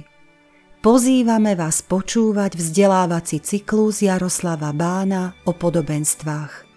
pozývame 0.78 1.58
vás 1.58 1.82
počúvať 1.82 2.54
vzdelávací 2.54 3.42
cyklus 3.42 3.98
Jaroslava 3.98 4.70
Bána 4.70 5.34
o 5.42 5.58
podobenstvách. 5.58 6.70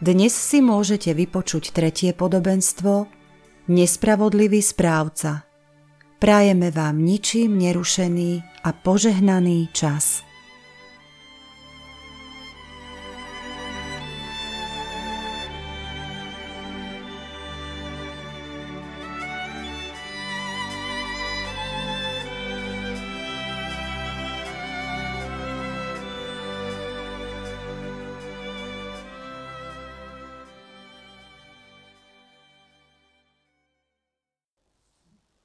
Dnes 0.00 0.32
si 0.32 0.64
môžete 0.64 1.12
vypočuť 1.12 1.76
tretie 1.76 2.16
podobenstvo 2.16 3.04
Nespravodlivý 3.68 4.64
správca– 4.64 5.44
Prajeme 6.18 6.70
vám 6.74 6.98
ničím 6.98 7.62
nerušený 7.62 8.42
a 8.66 8.72
požehnaný 8.74 9.70
čas. 9.70 10.27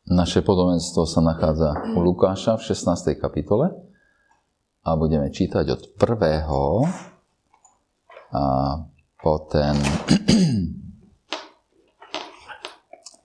Naše 0.03 0.43
podobenstvo 0.43 1.07
sa 1.07 1.23
nachádza 1.23 1.95
u 1.95 2.03
Lukáša 2.03 2.59
v 2.59 2.67
16. 2.67 3.15
kapitole 3.15 3.71
a 4.83 4.99
budeme 4.99 5.31
čítať 5.31 5.63
od 5.71 5.81
prvého 5.95 6.83
a 8.35 8.43
po 9.23 9.33
ten 9.47 9.79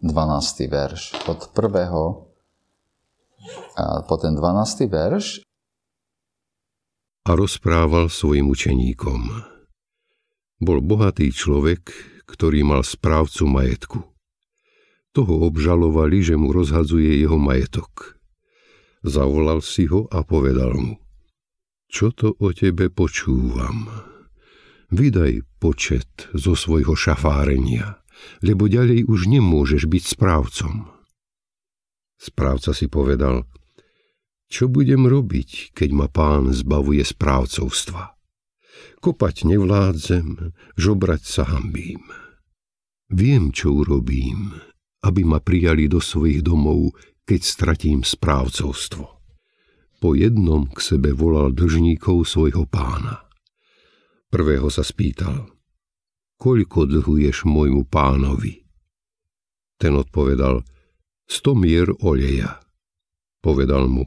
12. 0.06 0.70
verš. 0.70 1.18
Od 1.26 1.50
prvého 1.50 2.30
a 3.74 4.06
po 4.06 4.14
ten 4.14 4.38
12. 4.38 4.86
verš 4.86 5.42
a 7.26 7.30
rozprával 7.34 8.06
svojim 8.06 8.46
učeníkom. 8.54 9.20
Bol 10.62 10.78
bohatý 10.78 11.34
človek, 11.34 11.90
ktorý 12.30 12.62
mal 12.62 12.86
správcu 12.86 13.50
majetku 13.50 14.17
toho 15.18 15.50
obžalovali, 15.50 16.22
že 16.22 16.38
mu 16.38 16.54
rozhadzuje 16.54 17.18
jeho 17.18 17.42
majetok. 17.42 18.14
Zavolal 19.02 19.66
si 19.66 19.90
ho 19.90 20.06
a 20.14 20.22
povedal 20.22 20.78
mu, 20.78 20.94
čo 21.90 22.14
to 22.14 22.38
o 22.38 22.54
tebe 22.54 22.86
počúvam? 22.86 23.90
Vydaj 24.94 25.42
počet 25.58 26.30
zo 26.30 26.54
svojho 26.54 26.94
šafárenia, 26.94 27.98
lebo 28.46 28.70
ďalej 28.70 29.10
už 29.10 29.26
nemôžeš 29.26 29.90
byť 29.90 30.04
správcom. 30.06 30.86
Správca 32.14 32.70
si 32.70 32.86
povedal, 32.86 33.42
čo 34.46 34.70
budem 34.70 35.02
robiť, 35.10 35.74
keď 35.74 35.90
ma 35.98 36.06
pán 36.06 36.54
zbavuje 36.54 37.02
správcovstva? 37.02 38.14
Kopať 39.02 39.50
nevládzem, 39.50 40.54
žobrať 40.78 41.22
sa 41.26 41.42
hambím. 41.50 42.06
Viem, 43.10 43.50
čo 43.50 43.82
urobím, 43.82 44.54
aby 45.04 45.22
ma 45.22 45.38
prijali 45.38 45.86
do 45.86 46.02
svojich 46.02 46.42
domov, 46.42 46.94
keď 47.28 47.40
stratím 47.44 48.00
správcovstvo. 48.02 49.04
Po 49.98 50.08
jednom 50.14 50.70
k 50.70 50.78
sebe 50.78 51.10
volal 51.10 51.50
držníkov 51.50 52.24
svojho 52.24 52.64
pána. 52.70 53.26
Prvého 54.30 54.68
sa 54.70 54.86
spýtal, 54.86 55.50
koľko 56.38 56.86
dlhuješ 56.86 57.48
môjmu 57.48 57.88
pánovi? 57.88 58.62
Ten 59.78 59.94
odpovedal, 59.98 60.62
sto 61.26 61.52
mier 61.54 61.90
oleja. 62.02 62.62
Povedal 63.38 63.86
mu, 63.86 64.06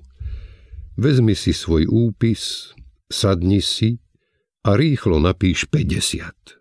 vezmi 0.99 1.35
si 1.35 1.55
svoj 1.55 1.87
úpis, 1.87 2.75
sadni 3.07 3.63
si 3.63 3.99
a 4.67 4.75
rýchlo 4.75 5.19
napíš 5.19 5.67
50. 5.67 6.59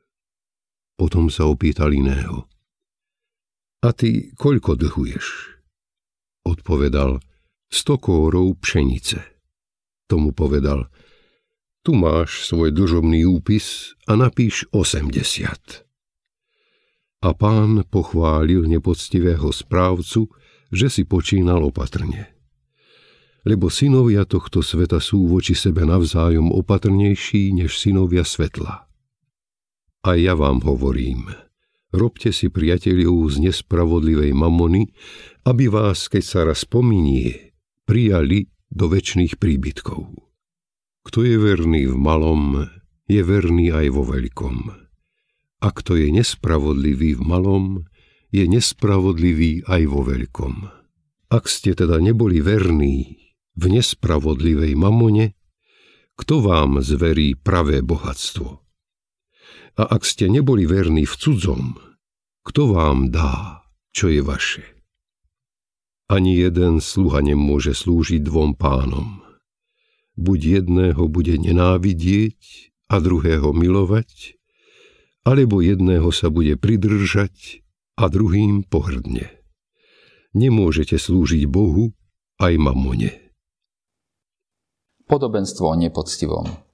Potom 0.99 1.33
sa 1.33 1.49
opýtal 1.49 1.97
iného. 1.97 2.51
A 3.81 3.97
ty 3.97 4.37
koľko 4.37 4.77
dlhuješ? 4.77 5.57
Odpovedal, 6.45 7.17
sto 7.73 7.97
kórov 7.97 8.61
pšenice. 8.61 9.17
Tomu 10.05 10.37
povedal, 10.37 10.93
tu 11.81 11.97
máš 11.97 12.45
svoj 12.45 12.77
dlžobný 12.77 13.25
úpis 13.25 13.97
a 14.05 14.21
napíš 14.21 14.69
80. 14.77 15.89
A 17.25 17.29
pán 17.33 17.89
pochválil 17.89 18.69
nepoctivého 18.69 19.49
správcu, 19.49 20.29
že 20.69 20.93
si 20.93 21.09
počínal 21.09 21.65
opatrne. 21.65 22.37
Lebo 23.49 23.73
synovia 23.73 24.29
tohto 24.29 24.61
sveta 24.61 25.01
sú 25.01 25.25
voči 25.25 25.57
sebe 25.57 25.89
navzájom 25.89 26.53
opatrnejší 26.53 27.57
než 27.57 27.81
synovia 27.81 28.29
svetla. 28.29 28.85
A 30.05 30.11
ja 30.21 30.37
vám 30.37 30.61
hovorím– 30.61 31.33
robte 31.91 32.31
si 32.31 32.51
priateľov 32.51 33.31
z 33.31 33.51
nespravodlivej 33.51 34.33
mamony, 34.35 34.91
aby 35.47 35.71
vás, 35.71 36.07
keď 36.07 36.25
sa 36.25 36.41
raz 36.47 36.67
pominie, 36.67 37.55
prijali 37.87 38.51
do 38.71 38.87
väčšných 38.87 39.39
príbytkov. 39.39 40.15
Kto 41.03 41.19
je 41.27 41.37
verný 41.41 41.91
v 41.91 41.97
malom, 41.99 42.71
je 43.11 43.21
verný 43.27 43.75
aj 43.75 43.87
vo 43.91 44.07
veľkom. 44.07 44.57
A 45.61 45.69
kto 45.75 45.99
je 45.99 46.09
nespravodlivý 46.15 47.19
v 47.19 47.23
malom, 47.27 47.65
je 48.31 48.47
nespravodlivý 48.47 49.67
aj 49.67 49.83
vo 49.91 50.07
veľkom. 50.07 50.71
Ak 51.31 51.51
ste 51.51 51.75
teda 51.75 51.99
neboli 51.99 52.39
verní 52.39 53.19
v 53.59 53.65
nespravodlivej 53.67 54.79
mamone, 54.79 55.35
kto 56.15 56.45
vám 56.45 56.79
zverí 56.85 57.35
pravé 57.35 57.83
bohatstvo? 57.83 58.70
A 59.81 59.89
ak 59.97 60.05
ste 60.05 60.29
neboli 60.29 60.69
verní 60.69 61.09
v 61.09 61.15
cudzom, 61.17 61.81
kto 62.45 62.77
vám 62.77 63.09
dá, 63.09 63.65
čo 63.97 64.13
je 64.13 64.21
vaše? 64.21 64.61
Ani 66.05 66.37
jeden 66.37 66.85
sluha 66.85 67.25
nemôže 67.25 67.73
slúžiť 67.73 68.21
dvom 68.21 68.61
pánom. 68.61 69.25
Buď 70.21 70.61
jedného 70.61 71.09
bude 71.09 71.33
nenávidieť 71.33 72.37
a 72.93 73.01
druhého 73.01 73.57
milovať, 73.57 74.37
alebo 75.25 75.65
jedného 75.65 76.13
sa 76.13 76.29
bude 76.29 76.61
pridržať 76.61 77.65
a 77.97 78.13
druhým 78.13 78.69
pohrdne. 78.69 79.33
Nemôžete 80.37 81.01
slúžiť 81.01 81.49
Bohu 81.49 81.97
aj 82.37 82.53
mamone. 82.61 83.33
Podobenstvo 85.09 85.73
o 85.73 85.77
nepoctivom 85.81 86.69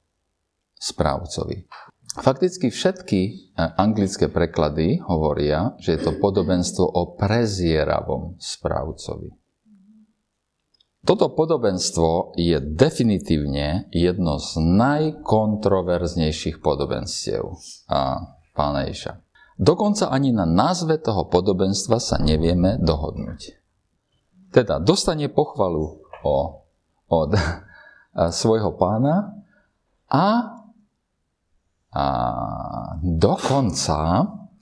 správcovi. 0.74 1.70
Fakticky 2.16 2.72
všetky 2.72 3.20
e, 3.20 3.32
anglické 3.76 4.32
preklady 4.32 5.04
hovoria, 5.04 5.76
že 5.76 5.96
je 5.96 6.00
to 6.00 6.12
podobenstvo 6.16 6.84
o 6.84 7.02
prezieravom 7.20 8.40
správcovi. 8.40 9.36
Toto 11.06 11.30
podobenstvo 11.30 12.34
je 12.34 12.58
definitívne 12.58 13.86
jedno 13.94 14.42
z 14.42 14.58
najkontroverznejších 14.58 16.58
podobenstiev 16.58 17.46
a 17.86 18.26
pána 18.58 18.90
Ježa. 18.90 19.22
Dokonca 19.54 20.10
ani 20.10 20.34
na 20.34 20.42
názve 20.48 20.98
toho 20.98 21.30
podobenstva 21.30 22.02
sa 22.02 22.18
nevieme 22.18 22.82
dohodnúť. 22.82 23.54
Teda 24.50 24.82
dostane 24.82 25.30
pochvalu 25.30 26.02
o, 26.26 26.36
od 27.06 27.30
svojho 28.34 28.74
pána 28.74 29.30
a 30.10 30.55
dokonca, 33.02 33.98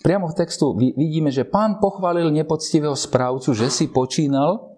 priamo 0.01 0.31
v 0.31 0.37
textu 0.37 0.75
vidíme, 0.77 1.33
že 1.33 1.49
pán 1.49 1.79
pochválil 1.81 2.31
nepoctivého 2.31 2.95
správcu, 2.95 3.55
že 3.55 3.69
si 3.71 3.89
počínal 3.89 4.75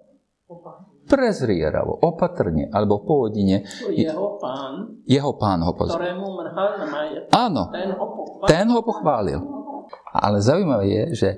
prezrieravo, 1.07 2.03
opatrne, 2.03 2.67
alebo 2.75 2.99
v 2.99 3.05
pôvodine. 3.07 3.57
Jeho 3.95 4.43
pán, 4.43 4.99
jeho 5.07 5.39
pán 5.39 5.63
ho 5.63 5.71
pozval. 5.79 6.03
ktorému 6.03 6.27
mrhal 6.35 6.69
na 6.83 6.87
majetok, 6.91 7.31
Áno, 7.31 7.63
ten 7.71 7.91
ho 7.95 8.07
pochválil. 8.11 8.49
ten 8.51 8.67
ho 8.67 8.81
pochválil. 8.83 9.41
Ale 10.11 10.43
zaujímavé 10.43 10.87
je, 10.91 11.03
že 11.15 11.29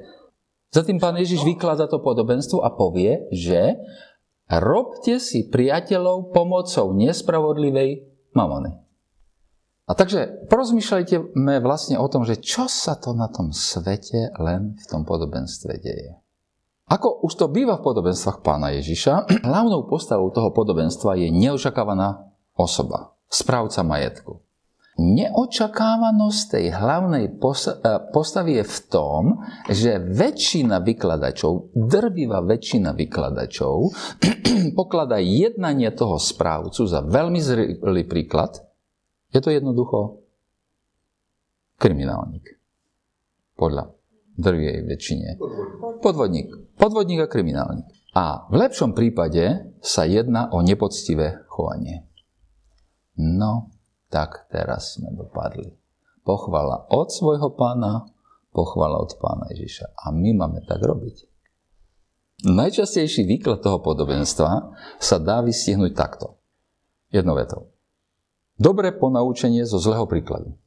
za 0.73 0.85
tým 0.85 0.97
pán 0.97 1.21
Ježiš 1.21 1.45
vykladá 1.45 1.85
to 1.85 2.01
podobenstvo 2.01 2.65
a 2.65 2.73
povie, 2.73 3.29
že 3.29 3.77
robte 4.49 5.21
si 5.21 5.49
priateľov 5.53 6.33
pomocou 6.33 6.97
nespravodlivej 6.97 8.09
mamony. 8.33 8.73
A 9.89 9.97
takže 9.97 10.45
porozmýšľajte 10.53 11.33
vlastne 11.65 11.97
o 11.97 12.05
tom, 12.13 12.29
že 12.29 12.37
čo 12.37 12.69
sa 12.69 12.93
to 13.01 13.17
na 13.17 13.33
tom 13.33 13.57
svete 13.57 14.37
len 14.37 14.77
v 14.77 14.85
tom 14.85 15.09
podobenstve 15.09 15.81
deje. 15.81 16.21
Ako 16.93 17.25
už 17.25 17.33
to 17.41 17.47
býva 17.49 17.81
v 17.81 17.85
podobenstvách 17.89 18.45
pána 18.45 18.77
Ježiša, 18.77 19.29
hlavnou 19.49 19.89
postavou 19.89 20.29
toho 20.29 20.53
podobenstva 20.53 21.17
je 21.17 21.33
neočakávaná 21.33 22.29
osoba, 22.53 23.17
správca 23.33 23.81
majetku. 23.81 24.45
Neočakávanosť 24.99 26.59
tej 26.59 26.67
hlavnej 26.75 27.25
e, 27.31 27.33
postavy 28.11 28.61
je 28.61 28.65
v 28.67 28.79
tom, 28.91 29.23
že 29.71 30.03
väčšina 30.05 30.83
vykladačov, 30.85 31.71
drvivá 31.73 32.45
väčšina 32.45 32.93
vykladačov, 32.93 33.95
pokladá 34.79 35.17
jednanie 35.23 35.89
toho 35.97 36.21
správcu 36.21 36.85
za 36.85 37.01
veľmi 37.05 37.41
zrelý 37.41 38.05
príklad 38.05 38.68
je 39.33 39.41
to 39.41 39.51
jednoducho 39.53 40.25
kriminálnik. 41.79 42.59
Podľa 43.59 43.95
drvej 44.39 44.87
väčšine. 44.87 45.29
Podvodník. 45.99 46.79
Podvodník 46.79 47.27
a 47.27 47.29
kriminálnik. 47.31 47.91
A 48.15 48.47
v 48.49 48.55
lepšom 48.67 48.95
prípade 48.95 49.75
sa 49.83 50.07
jedná 50.07 50.51
o 50.55 50.63
nepoctivé 50.63 51.45
chovanie. 51.51 52.07
No, 53.19 53.75
tak 54.09 54.47
teraz 54.49 54.97
sme 54.97 55.11
dopadli. 55.13 55.75
Pochvala 56.23 56.87
od 56.89 57.11
svojho 57.11 57.51
pána, 57.55 58.07
pochvala 58.55 59.03
od 59.03 59.13
pána 59.19 59.51
Ježiša. 59.51 59.99
A 60.07 60.15
my 60.15 60.35
máme 60.39 60.63
tak 60.65 60.81
robiť. 60.83 61.27
Najčastejší 62.47 63.27
výklad 63.27 63.67
toho 63.67 63.83
podobenstva 63.83 64.79
sa 65.03 65.17
dá 65.19 65.43
vystihnúť 65.43 65.93
takto. 65.99 66.39
Jednou 67.11 67.35
vetou. 67.35 67.75
Dobré 68.59 68.91
ponaučenie 68.91 69.63
zo 69.63 69.79
zlého 69.79 70.11
príkladu. 70.11 70.59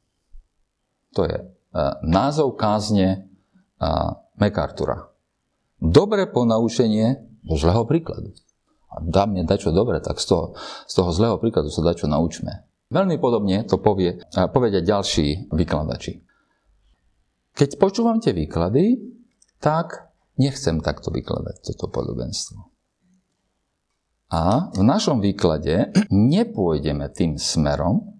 To 1.12 1.28
je 1.28 1.44
uh, 1.44 2.00
názov 2.00 2.56
kázne 2.56 3.28
uh, 3.76 4.16
MacArthura. 4.40 5.12
Dobré 5.76 6.24
ponaučenie 6.24 7.20
zo 7.44 7.56
zlého 7.60 7.84
príkladu. 7.84 8.32
A 8.88 9.04
dá 9.04 9.28
mne 9.28 9.44
dať 9.44 9.68
čo 9.68 9.70
dobre, 9.76 10.00
tak 10.00 10.24
z 10.24 10.32
toho, 10.32 10.56
z 10.88 10.92
toho 10.96 11.12
zlého 11.12 11.36
príkladu 11.36 11.68
sa 11.68 11.84
dať 11.84 12.04
čo 12.04 12.06
naučme. 12.08 12.64
Veľmi 12.88 13.20
podobne 13.20 13.68
to 13.68 13.76
povie, 13.76 14.24
uh, 14.24 14.48
povedia 14.48 14.80
ďalší 14.80 15.52
vykladači. 15.52 16.24
Keď 17.52 17.76
počúvam 17.76 18.24
tie 18.24 18.32
výklady, 18.32 19.04
tak 19.60 20.08
nechcem 20.40 20.80
takto 20.80 21.12
vykladať 21.12 21.60
toto 21.60 21.92
podobenstvo. 21.92 22.71
A 24.32 24.72
v 24.72 24.80
našom 24.80 25.20
výklade 25.20 25.92
nepôjdeme 26.08 27.12
tým 27.12 27.36
smerom, 27.36 28.16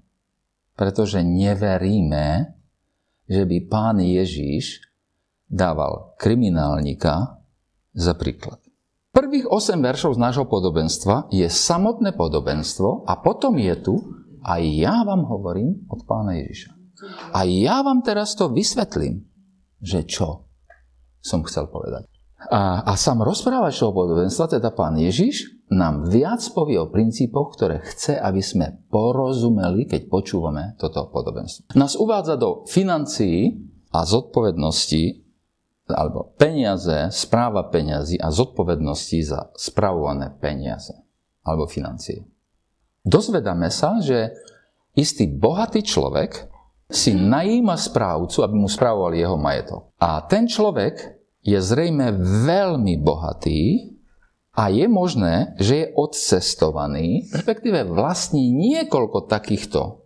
pretože 0.76 1.24
neveríme, 1.24 2.52
že 3.24 3.48
by 3.48 3.56
pán 3.72 3.96
Ježíš 3.96 4.84
dával 5.48 6.12
kriminálnika 6.20 7.40
za 7.96 8.12
príklad. 8.12 8.60
Prvých 9.12 9.48
8 9.48 9.80
veršov 9.80 10.16
z 10.16 10.20
nášho 10.20 10.44
podobenstva 10.48 11.32
je 11.32 11.44
samotné 11.48 12.12
podobenstvo 12.16 13.08
a 13.08 13.16
potom 13.20 13.56
je 13.56 13.72
tu, 13.80 13.94
a 14.42 14.58
ja 14.58 15.06
vám 15.06 15.22
hovorím 15.28 15.86
od 15.86 16.02
pána 16.02 16.34
Ježiša. 16.34 16.72
A 17.30 17.46
ja 17.46 17.80
vám 17.86 18.02
teraz 18.02 18.34
to 18.34 18.50
vysvetlím, 18.50 19.22
že 19.78 20.02
čo 20.02 20.50
som 21.22 21.46
chcel 21.46 21.70
povedať. 21.70 22.10
A, 22.50 22.82
a 22.82 22.92
sám 22.98 23.22
rozprávač 23.22 23.78
toho 23.78 23.94
podobenstva, 23.94 24.58
teda 24.58 24.74
pán 24.74 24.98
Ježiš, 24.98 25.61
nám 25.72 26.12
viac 26.12 26.44
povie 26.52 26.76
o 26.76 26.92
princípoch, 26.92 27.56
ktoré 27.56 27.80
chce, 27.80 28.20
aby 28.20 28.44
sme 28.44 28.84
porozumeli, 28.92 29.88
keď 29.88 30.12
počúvame 30.12 30.76
toto 30.76 31.08
podobenstvo. 31.08 31.72
Nás 31.72 31.96
uvádza 31.96 32.36
do 32.36 32.68
financií 32.68 33.56
a 33.92 34.04
zodpovednosti, 34.04 35.24
alebo 35.92 36.32
peniaze, 36.36 37.10
správa 37.12 37.68
peniazy 37.68 38.16
a 38.20 38.32
zodpovednosti 38.32 39.18
za 39.24 39.50
spravované 39.56 40.32
peniaze 40.40 40.94
alebo 41.42 41.66
financie. 41.66 42.22
Dozvedáme 43.02 43.66
sa, 43.68 43.98
že 43.98 44.30
istý 44.94 45.26
bohatý 45.26 45.82
človek 45.82 46.48
si 46.92 47.16
najíma 47.16 47.74
správcu, 47.74 48.44
aby 48.44 48.54
mu 48.54 48.68
spravoval 48.70 49.16
jeho 49.16 49.34
majetok. 49.40 49.90
A 49.98 50.22
ten 50.28 50.46
človek 50.46 51.18
je 51.42 51.58
zrejme 51.58 52.14
veľmi 52.46 53.00
bohatý 53.02 53.91
a 54.52 54.68
je 54.68 54.84
možné, 54.84 55.56
že 55.56 55.74
je 55.80 55.86
odcestovaný, 55.96 57.28
respektíve 57.32 57.88
vlastní 57.88 58.52
niekoľko 58.52 59.24
takýchto 59.24 60.04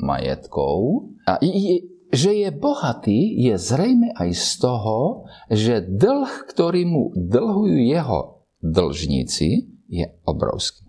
majetkov 0.00 1.12
a 1.28 1.36
je, 1.44 1.84
že 2.08 2.32
je 2.32 2.48
bohatý, 2.54 3.36
je 3.44 3.54
zrejme 3.60 4.16
aj 4.16 4.30
z 4.32 4.50
toho, 4.64 5.28
že 5.52 5.84
dlh, 5.84 6.30
ktorý 6.48 6.82
mu 6.88 7.12
dlhujú 7.12 7.78
jeho 7.84 8.48
dlžníci, 8.64 9.68
je 9.92 10.06
obrovský. 10.24 10.88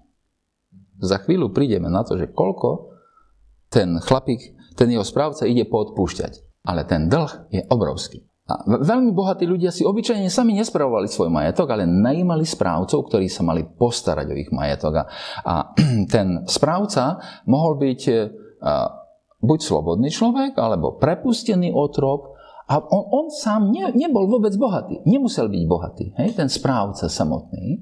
Za 1.03 1.19
chvíľu 1.27 1.51
prídeme 1.51 1.91
na 1.91 2.07
to, 2.07 2.15
že 2.15 2.31
koľko 2.31 2.95
ten 3.67 3.99
chlapík, 3.99 4.55
ten 4.79 4.87
jeho 4.87 5.03
správca 5.03 5.43
ide 5.43 5.67
poodpúšťať. 5.67 6.63
Ale 6.65 6.87
ten 6.87 7.11
dlh 7.11 7.51
je 7.51 7.61
obrovský. 7.67 8.25
A 8.45 8.61
veľmi 8.61 9.09
bohatí 9.09 9.49
ľudia 9.49 9.73
si 9.73 9.81
obyčajne 9.81 10.29
sami 10.29 10.53
nespravovali 10.53 11.09
svoj 11.09 11.33
majetok, 11.33 11.65
ale 11.73 11.89
najímali 11.89 12.45
správcov, 12.45 13.09
ktorí 13.09 13.25
sa 13.25 13.41
mali 13.41 13.65
postarať 13.65 14.27
o 14.29 14.37
ich 14.37 14.53
majetok. 14.53 15.01
A, 15.01 15.73
ten 16.13 16.45
správca 16.45 17.17
mohol 17.49 17.81
byť 17.81 18.01
a, 18.05 18.85
buď 19.41 19.59
slobodný 19.65 20.13
človek, 20.13 20.61
alebo 20.61 21.01
prepustený 21.01 21.73
otrok. 21.73 22.37
A 22.69 22.81
on, 22.81 23.03
on 23.09 23.25
sám 23.33 23.73
ne, 23.73 23.89
nebol 23.97 24.29
vôbec 24.29 24.53
bohatý. 24.57 25.01
Nemusel 25.09 25.49
byť 25.49 25.63
bohatý, 25.65 26.05
hej, 26.17 26.37
ten 26.37 26.49
správca 26.49 27.09
samotný. 27.09 27.81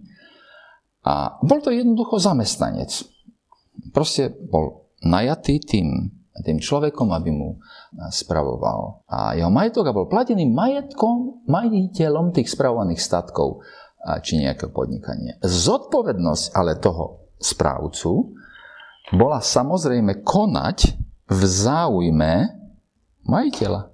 A 1.04 1.40
bol 1.44 1.60
to 1.60 1.76
jednoducho 1.76 2.24
zamestnanec. 2.24 3.04
Proste 3.92 4.32
bol 4.32 4.88
najatý 5.04 5.60
tým 5.60 5.88
tým 6.42 6.58
človekom, 6.58 7.14
aby 7.14 7.30
mu 7.30 7.62
spravoval. 8.10 9.06
A 9.06 9.38
jeho 9.38 9.54
majetok 9.54 9.94
bol 9.94 10.10
platený 10.10 10.50
majetkom, 10.50 11.46
majiteľom 11.46 12.34
tých 12.34 12.50
spravovaných 12.50 12.98
statkov 12.98 13.62
či 14.26 14.42
nejaké 14.42 14.74
podnikanie. 14.74 15.38
Zodpovednosť 15.46 16.58
ale 16.58 16.82
toho 16.82 17.30
správcu 17.38 18.34
bola 19.14 19.40
samozrejme 19.44 20.26
konať 20.26 20.98
v 21.30 21.42
záujme 21.46 22.34
majiteľa. 23.30 23.94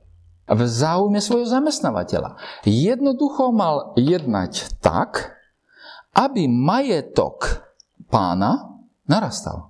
V 0.50 0.62
záujme 0.65 1.22
svojho 1.22 1.46
zamestnávateľa. 1.46 2.41
Jednoducho 2.65 3.53
mal 3.53 3.93
jednať 3.93 4.81
tak, 4.81 5.38
aby 6.17 6.50
majetok 6.50 7.69
pána 8.10 8.81
narastal. 9.05 9.68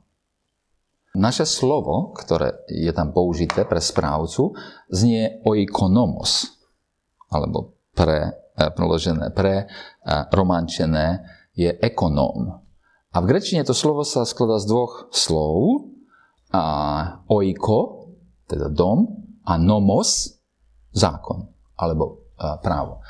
Naše 1.20 1.44
slovo, 1.44 2.16
ktoré 2.16 2.64
je 2.72 2.88
tam 2.96 3.12
použité 3.12 3.68
pre 3.68 3.84
správcu, 3.84 4.56
znie 4.88 5.44
oikonomos, 5.44 6.48
alebo 7.28 7.76
pre, 7.92 8.32
eh, 8.56 8.72
preložené 8.72 9.36
pre, 9.36 9.68
eh, 9.68 10.24
romančené 10.32 11.20
je 11.52 11.76
ekonóm. 11.84 12.64
A 13.12 13.18
v 13.20 13.26
grečine 13.36 13.68
to 13.68 13.76
slovo 13.76 14.08
sa 14.08 14.24
skladá 14.24 14.64
z 14.64 14.70
dvoch 14.72 15.12
slov. 15.12 15.92
A 16.50 16.64
oiko, 17.30 18.10
teda 18.50 18.74
dom, 18.74 19.06
a 19.46 19.54
nomos, 19.62 20.34
zákon, 20.90 21.46
alebo 21.78 22.34
a, 22.42 22.58
právo. 22.58 23.06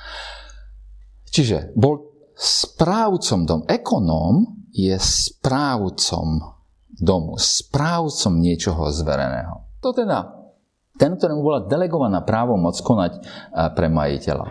Čiže 1.31 1.71
bol 1.71 2.03
správcom 2.35 3.47
dom. 3.47 3.61
Ekonóm 3.63 4.67
je 4.75 4.91
správcom 4.99 6.58
domu, 6.99 7.39
správcom 7.39 8.37
niečoho 8.37 8.91
zvereného. 8.91 9.65
To 9.79 9.95
teda 9.95 10.35
ten, 10.99 11.15
ktorému 11.15 11.39
bola 11.39 11.63
delegovaná 11.63 12.27
právomoc 12.27 12.75
konať 12.83 13.23
pre 13.73 13.87
majiteľa. 13.87 14.47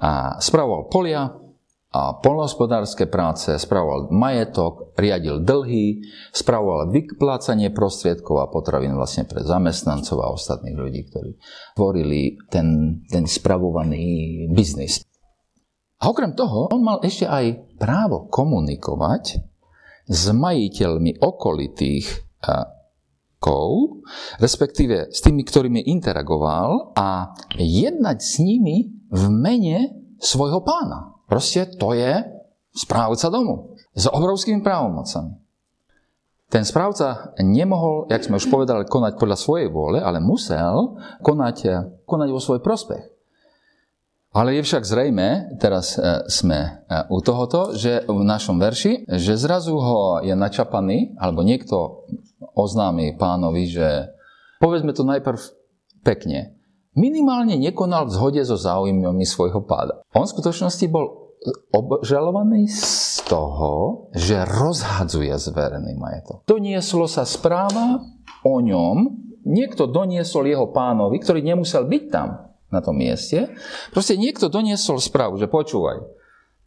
A 0.00 0.40
spravoval 0.40 0.88
polia, 0.88 1.28
a 1.90 2.14
polnohospodárske 2.22 3.10
práce, 3.10 3.50
spravoval 3.58 4.14
majetok, 4.14 4.94
riadil 4.94 5.42
dlhy, 5.42 6.00
spravoval 6.30 6.94
vyplácanie 6.94 7.74
prostriedkov 7.74 8.40
a 8.40 8.46
potravín 8.46 8.94
vlastne 8.94 9.26
pre 9.26 9.42
zamestnancov 9.42 10.22
a 10.22 10.30
ostatných 10.30 10.78
ľudí, 10.78 11.10
ktorí 11.10 11.34
tvorili 11.74 12.38
ten, 12.46 13.02
ten 13.10 13.26
spravovaný 13.26 14.46
biznis. 14.54 15.02
A 16.00 16.08
okrem 16.08 16.32
toho, 16.32 16.70
on 16.70 16.80
mal 16.80 17.02
ešte 17.02 17.26
aj 17.26 17.76
právo 17.76 18.30
komunikovať 18.30 19.42
s 20.10 20.34
majiteľmi 20.34 21.22
okolitých 21.22 22.06
kov, 23.40 24.02
respektíve 24.42 25.14
s 25.14 25.22
tými, 25.22 25.46
ktorými 25.46 25.86
interagoval 25.86 26.92
a 26.98 27.32
jednať 27.56 28.18
s 28.18 28.42
nimi 28.42 28.90
v 29.08 29.22
mene 29.30 29.78
svojho 30.18 30.60
pána. 30.60 31.16
Proste 31.30 31.64
to 31.78 31.94
je 31.94 32.20
správca 32.74 33.30
domu 33.30 33.78
s 33.94 34.10
obrovskými 34.10 34.60
právomocami. 34.60 35.38
Ten 36.50 36.66
správca 36.66 37.30
nemohol, 37.38 38.10
jak 38.10 38.26
sme 38.26 38.42
už 38.42 38.50
povedali, 38.50 38.82
konať 38.82 39.14
podľa 39.22 39.38
svojej 39.38 39.70
vôle, 39.70 40.02
ale 40.02 40.18
musel 40.18 40.98
konať, 41.22 41.56
konať 42.10 42.28
vo 42.34 42.42
svoj 42.42 42.58
prospech. 42.58 43.19
Ale 44.30 44.54
je 44.54 44.62
však 44.62 44.86
zrejme, 44.86 45.58
teraz 45.58 45.98
e, 45.98 46.22
sme 46.30 46.58
e, 46.62 46.70
u 47.10 47.18
tohoto, 47.18 47.74
že 47.74 48.06
v 48.06 48.22
našom 48.22 48.62
verši, 48.62 49.10
že 49.10 49.34
zrazu 49.34 49.74
ho 49.74 50.22
je 50.22 50.30
načapaný, 50.38 51.18
alebo 51.18 51.42
niekto 51.42 52.06
oznámi 52.54 53.18
pánovi, 53.18 53.66
že 53.66 54.14
povedzme 54.62 54.94
to 54.94 55.02
najprv 55.02 55.34
pekne, 56.06 56.54
minimálne 56.94 57.58
nekonal 57.58 58.06
v 58.06 58.14
zhode 58.14 58.42
so 58.46 58.54
záujmami 58.54 59.26
svojho 59.26 59.66
páda. 59.66 59.98
On 60.14 60.22
v 60.22 60.34
skutočnosti 60.38 60.86
bol 60.86 61.34
obžalovaný 61.74 62.70
z 62.70 63.26
toho, 63.26 64.06
že 64.14 64.46
rozhadzuje 64.46 65.34
zverený 65.42 65.98
majetok. 65.98 66.46
Donieslo 66.46 67.10
sa 67.10 67.26
správa 67.26 67.98
o 68.46 68.54
ňom, 68.62 69.10
niekto 69.42 69.90
doniesol 69.90 70.46
jeho 70.46 70.70
pánovi, 70.70 71.18
ktorý 71.18 71.42
nemusel 71.42 71.90
byť 71.90 72.04
tam 72.14 72.49
na 72.70 72.80
tom 72.82 72.98
mieste. 72.98 73.50
Proste 73.90 74.14
niekto 74.14 74.46
doniesol 74.50 75.02
správu, 75.02 75.38
že 75.38 75.50
počúvaj, 75.50 76.20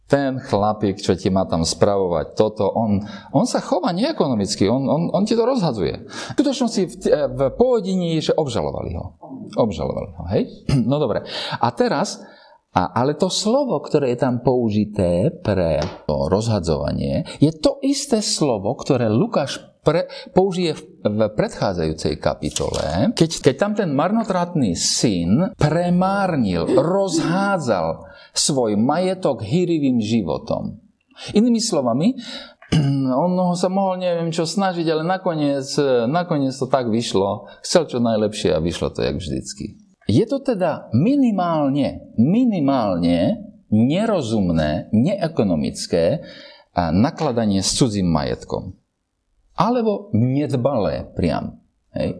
ten 0.04 0.36
chlapík, 0.36 1.00
čo 1.00 1.16
ti 1.16 1.32
má 1.32 1.48
tam 1.48 1.64
spravovať 1.64 2.36
toto, 2.36 2.68
on, 2.68 3.00
on 3.32 3.48
sa 3.48 3.64
chová 3.64 3.88
neekonomicky, 3.96 4.68
on, 4.68 4.84
on, 4.84 5.02
on 5.08 5.24
ti 5.24 5.32
to 5.32 5.48
rozhadzuje. 5.48 6.04
V 6.04 6.36
skutočnosti 6.36 6.82
v, 6.84 6.94
v 7.32 7.40
pôvodení 7.56 8.20
je, 8.20 8.30
že 8.30 8.36
obžalovali 8.36 8.92
ho. 9.00 9.16
Obžalovali 9.56 10.10
ho, 10.12 10.22
hej? 10.36 10.42
No 10.90 11.00
dobre. 11.00 11.24
A 11.56 11.72
teraz 11.72 12.20
a, 12.74 12.90
ale 12.90 13.14
to 13.14 13.30
slovo, 13.30 13.78
ktoré 13.78 14.10
je 14.12 14.18
tam 14.18 14.42
použité 14.42 15.30
pre 15.30 15.78
to 16.10 16.26
rozhadzovanie, 16.26 17.22
je 17.38 17.54
to 17.54 17.78
isté 17.86 18.18
slovo, 18.18 18.74
ktoré 18.74 19.06
Lukáš 19.06 19.62
pre, 19.86 20.10
použije 20.34 20.74
v, 20.74 20.82
v 21.06 21.20
predchádzajúcej 21.38 22.18
kapitole, 22.18 23.14
keď, 23.14 23.30
keď 23.46 23.54
tam 23.54 23.72
ten 23.78 23.94
marnotratný 23.94 24.74
syn 24.74 25.54
premárnil, 25.54 26.66
rozhádzal 26.74 28.10
svoj 28.34 28.74
majetok 28.74 29.46
hýrivým 29.46 30.02
životom. 30.02 30.82
Inými 31.30 31.62
slovami, 31.62 32.18
on 33.22 33.54
sa 33.54 33.70
mohol 33.70 34.02
neviem 34.02 34.34
čo 34.34 34.48
snažiť, 34.48 34.88
ale 34.90 35.06
nakoniec, 35.06 35.68
nakoniec 36.10 36.58
to 36.58 36.66
tak 36.66 36.90
vyšlo. 36.90 37.46
Chcel 37.62 37.86
čo 37.86 38.02
najlepšie 38.02 38.50
a 38.50 38.58
vyšlo 38.58 38.90
to 38.90 39.04
jak 39.04 39.14
vždycky. 39.20 39.83
Je 40.04 40.24
to 40.28 40.40
teda 40.44 40.92
minimálne, 40.92 42.12
minimálne 42.20 43.40
nerozumné, 43.72 44.92
neekonomické 44.92 46.20
nakladanie 46.74 47.62
s 47.64 47.74
cudzím 47.78 48.10
majetkom. 48.10 48.76
Alebo 49.54 50.10
nedbalé 50.12 51.06
priam. 51.14 51.62
Hej? 51.94 52.18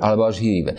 Alebo 0.00 0.26
až 0.26 0.40
hýrivé. 0.40 0.74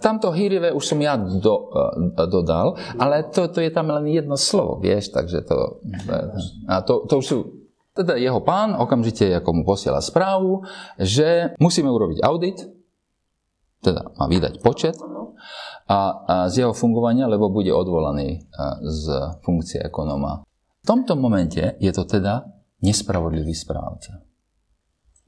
Tamto 0.00 0.32
hýrivé 0.32 0.72
už 0.72 0.84
som 0.84 0.98
ja 0.98 1.16
do, 1.16 1.68
e, 1.72 2.26
dodal, 2.26 2.74
ale 2.96 3.28
to, 3.28 3.48
to 3.52 3.60
je 3.60 3.70
tam 3.70 3.92
len 3.92 4.08
jedno 4.08 4.34
slovo, 4.34 4.80
vieš, 4.82 5.14
takže 5.14 5.44
to... 5.46 5.84
A 6.66 6.82
to, 6.82 7.06
to 7.06 7.22
už 7.22 7.26
sú 7.26 7.38
teda 7.98 8.14
jeho 8.14 8.38
pán 8.46 8.78
okamžite 8.78 9.26
ako 9.42 9.50
mu 9.58 9.62
posiela 9.66 9.98
správu, 9.98 10.62
že 11.02 11.50
musíme 11.58 11.90
urobiť 11.90 12.22
audit, 12.22 12.62
teda 13.82 14.14
má 14.14 14.30
vydať 14.30 14.62
počet 14.62 14.94
a, 15.88 16.00
a 16.28 16.34
z 16.52 16.62
jeho 16.62 16.76
fungovania, 16.76 17.24
lebo 17.24 17.48
bude 17.48 17.72
odvolaný 17.72 18.44
z 18.84 19.04
funkcie 19.40 19.80
ekonóma. 19.80 20.44
V 20.84 20.86
tomto 20.86 21.16
momente 21.16 21.80
je 21.80 21.90
to 21.90 22.04
teda 22.04 22.44
nespravodlivý 22.84 23.56
správca. 23.56 24.22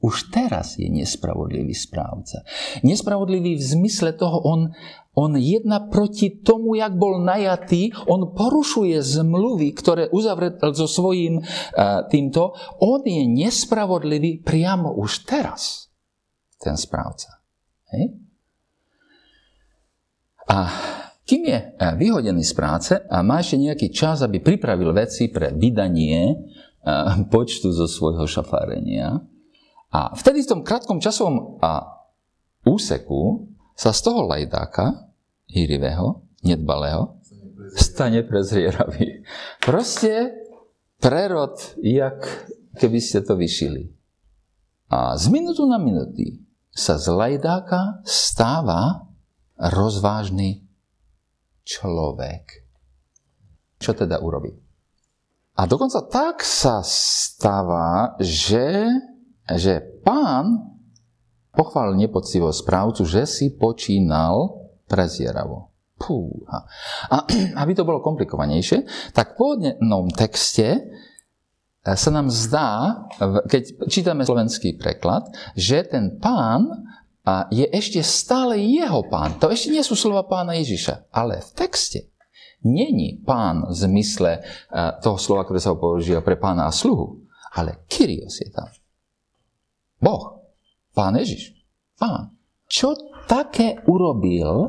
Už 0.01 0.33
teraz 0.33 0.81
je 0.81 0.89
nespravodlivý 0.89 1.77
správca. 1.77 2.41
Nespravodlivý 2.81 3.53
v 3.53 3.63
zmysle 3.77 4.17
toho, 4.17 4.41
on, 4.41 4.73
on 5.13 5.37
jedna 5.37 5.77
proti 5.93 6.41
tomu, 6.41 6.73
jak 6.73 6.97
bol 6.97 7.21
najatý, 7.21 7.93
on 8.09 8.33
porušuje 8.33 8.97
zmluvy, 8.97 9.77
ktoré 9.77 10.09
uzavrel 10.09 10.57
so 10.73 10.89
svojím 10.89 11.45
uh, 11.45 11.45
týmto. 12.09 12.57
On 12.81 13.05
je 13.05 13.21
nespravodlivý 13.29 14.41
priamo 14.41 14.89
už 14.97 15.21
teraz, 15.29 15.93
ten 16.57 16.73
správca. 16.73 17.45
Hej? 17.93 18.17
A 20.51 20.67
kým 21.23 21.47
je 21.47 21.55
e, 21.55 21.65
vyhodený 21.95 22.43
z 22.43 22.53
práce 22.53 22.93
a 22.99 23.23
má 23.23 23.39
ešte 23.39 23.55
nejaký 23.55 23.87
čas, 23.95 24.19
aby 24.19 24.43
pripravil 24.43 24.91
veci 24.91 25.31
pre 25.31 25.55
vydanie 25.55 26.19
e, 26.27 26.35
počtu 27.31 27.71
zo 27.71 27.87
svojho 27.87 28.27
šafárenia, 28.27 29.31
a 29.91 30.15
vtedy 30.15 30.47
v 30.47 30.49
tom 30.55 30.61
krátkom 30.63 31.03
časovom 31.03 31.59
úseku 32.63 33.51
sa 33.75 33.91
z 33.91 33.99
toho 34.07 34.23
lajdáka, 34.23 35.11
hýrivého, 35.51 36.23
nedbalého, 36.47 37.19
stane 37.75 38.23
prezrieravý. 38.23 39.27
Proste 39.59 40.31
prerod, 40.95 41.59
jak 41.83 42.23
keby 42.79 43.03
ste 43.03 43.19
to 43.19 43.35
vyšili. 43.35 43.91
A 44.87 45.19
z 45.19 45.27
minutu 45.27 45.67
na 45.67 45.75
minuty 45.75 46.39
sa 46.71 46.95
z 46.95 47.11
lajdáka 47.11 47.99
stáva 48.07 49.10
rozvážny 49.61 50.65
človek. 51.61 52.65
Čo 53.77 53.93
teda 53.93 54.17
urobí? 54.21 54.53
A 55.57 55.69
dokonca 55.69 56.01
tak 56.09 56.41
sa 56.41 56.81
stáva, 56.81 58.17
že, 58.17 58.89
že 59.45 59.83
pán 60.01 60.73
pochválil 61.53 61.99
nepoctivo 61.99 62.49
správcu, 62.49 63.05
že 63.05 63.27
si 63.27 63.53
počínal 63.53 64.57
prezieravo. 64.89 65.69
Púha. 66.01 66.65
A 67.13 67.29
aby 67.61 67.71
to 67.77 67.85
bolo 67.85 68.01
komplikovanejšie, 68.01 68.89
tak 69.13 69.35
v 69.35 69.37
pôvodnom 69.37 70.09
texte 70.09 70.81
sa 71.81 72.09
nám 72.13 72.29
zdá, 72.29 73.05
keď 73.49 73.89
čítame 73.89 74.21
slovenský 74.21 74.77
preklad, 74.77 75.25
že 75.57 75.81
ten 75.81 76.21
pán 76.21 76.69
a 77.21 77.45
je 77.53 77.69
ešte 77.69 78.01
stále 78.01 78.57
jeho 78.57 79.05
pán. 79.05 79.37
To 79.37 79.53
ešte 79.53 79.69
nie 79.69 79.85
sú 79.85 79.93
slova 79.93 80.25
pána 80.25 80.57
Ježiša, 80.57 81.13
ale 81.13 81.45
v 81.45 81.49
texte 81.53 81.99
není 82.65 83.21
pán 83.21 83.69
v 83.69 83.73
zmysle 83.73 84.41
eh, 84.41 84.91
toho 85.01 85.17
slova, 85.21 85.45
ktoré 85.45 85.61
sa 85.61 85.77
používa 85.77 86.25
pre 86.25 86.37
pána 86.37 86.65
a 86.65 86.73
sluhu, 86.73 87.21
ale 87.53 87.85
Kyrios 87.85 88.41
je 88.41 88.49
tam. 88.49 88.69
Boh, 90.01 90.41
pán 90.97 91.13
Ježiš, 91.17 91.53
pán. 91.97 92.33
Čo 92.65 92.97
také 93.29 93.83
urobil, 93.85 94.65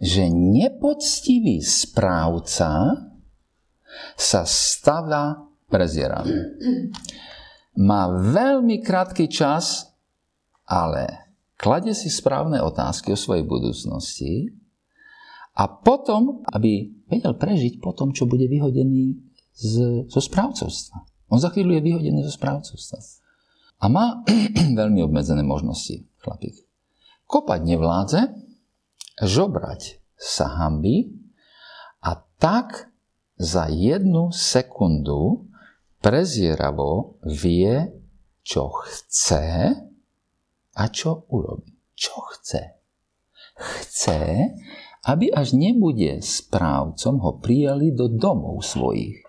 že 0.00 0.30
nepoctivý 0.32 1.60
správca 1.60 2.96
sa 4.16 4.42
stáva 4.46 5.48
prezieravý. 5.68 6.32
Má 7.74 8.06
veľmi 8.08 8.78
krátky 8.80 9.26
čas, 9.26 9.90
ale 10.64 11.23
klade 11.58 11.94
si 11.94 12.10
správne 12.10 12.60
otázky 12.62 13.14
o 13.14 13.18
svojej 13.18 13.46
budúcnosti 13.46 14.54
a 15.54 15.70
potom, 15.70 16.42
aby 16.50 16.90
vedel 17.06 17.38
prežiť 17.38 17.78
po 17.78 17.94
tom, 17.94 18.10
čo 18.10 18.26
bude 18.26 18.50
vyhodený 18.50 19.14
z, 19.54 20.04
zo 20.10 20.20
správcovstva. 20.20 21.06
On 21.30 21.38
za 21.38 21.54
chvíľu 21.54 21.78
je 21.78 21.86
vyhodený 21.86 22.20
zo 22.26 22.34
správcovstva. 22.34 22.98
A 23.82 23.86
má 23.86 24.22
veľmi 24.80 25.02
obmedzené 25.06 25.46
možnosti, 25.46 26.02
chlapík. 26.22 26.58
Kopať 27.24 27.60
nevládze, 27.64 28.20
žobrať 29.22 30.02
sa 30.18 30.50
hambí 30.58 31.14
a 32.02 32.18
tak 32.38 32.90
za 33.38 33.66
jednu 33.70 34.30
sekundu 34.30 35.50
prezieravo 35.98 37.18
vie, 37.24 37.90
čo 38.44 38.70
chce 38.84 39.74
a 40.74 40.90
čo 40.90 41.26
urobí. 41.30 41.70
Čo 41.94 42.26
chce? 42.34 42.62
Chce, 43.54 44.50
aby 45.06 45.30
až 45.30 45.54
nebude 45.54 46.18
správcom, 46.18 47.14
ho 47.22 47.32
prijali 47.38 47.94
do 47.94 48.10
domov 48.10 48.66
svojich. 48.66 49.22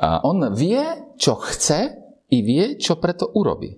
A 0.00 0.24
on 0.24 0.56
vie, 0.56 0.82
čo 1.20 1.36
chce 1.38 1.94
i 2.32 2.38
vie, 2.40 2.80
čo 2.80 2.98
preto 2.98 3.30
urobí. 3.36 3.70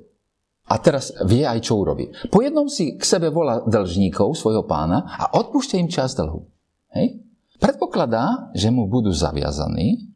A 0.66 0.82
teraz 0.82 1.14
vie 1.22 1.46
aj, 1.46 1.62
čo 1.62 1.78
urobí. 1.78 2.10
Po 2.30 2.42
jednom 2.42 2.66
si 2.66 2.98
k 2.98 3.02
sebe 3.02 3.30
volá 3.30 3.62
dlžníkov, 3.62 4.34
svojho 4.34 4.66
pána, 4.66 5.06
a 5.06 5.30
odpúšťa 5.38 5.78
im 5.78 5.90
čas 5.90 6.18
dlhu. 6.18 6.42
Hej? 6.90 7.22
Predpokladá, 7.62 8.50
že 8.52 8.74
mu 8.74 8.90
budú 8.90 9.14
zaviazaní, 9.14 10.10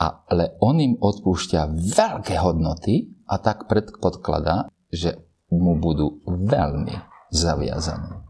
ale 0.00 0.56
on 0.60 0.80
im 0.80 0.94
odpúšťa 0.96 1.76
veľké 1.76 2.40
hodnoty 2.40 3.12
a 3.28 3.36
tak 3.40 3.68
predpokladá, 3.68 4.68
že 4.88 5.16
mu 5.50 5.78
budú 5.78 6.22
veľmi 6.26 6.94
zaviazaní. 7.30 8.20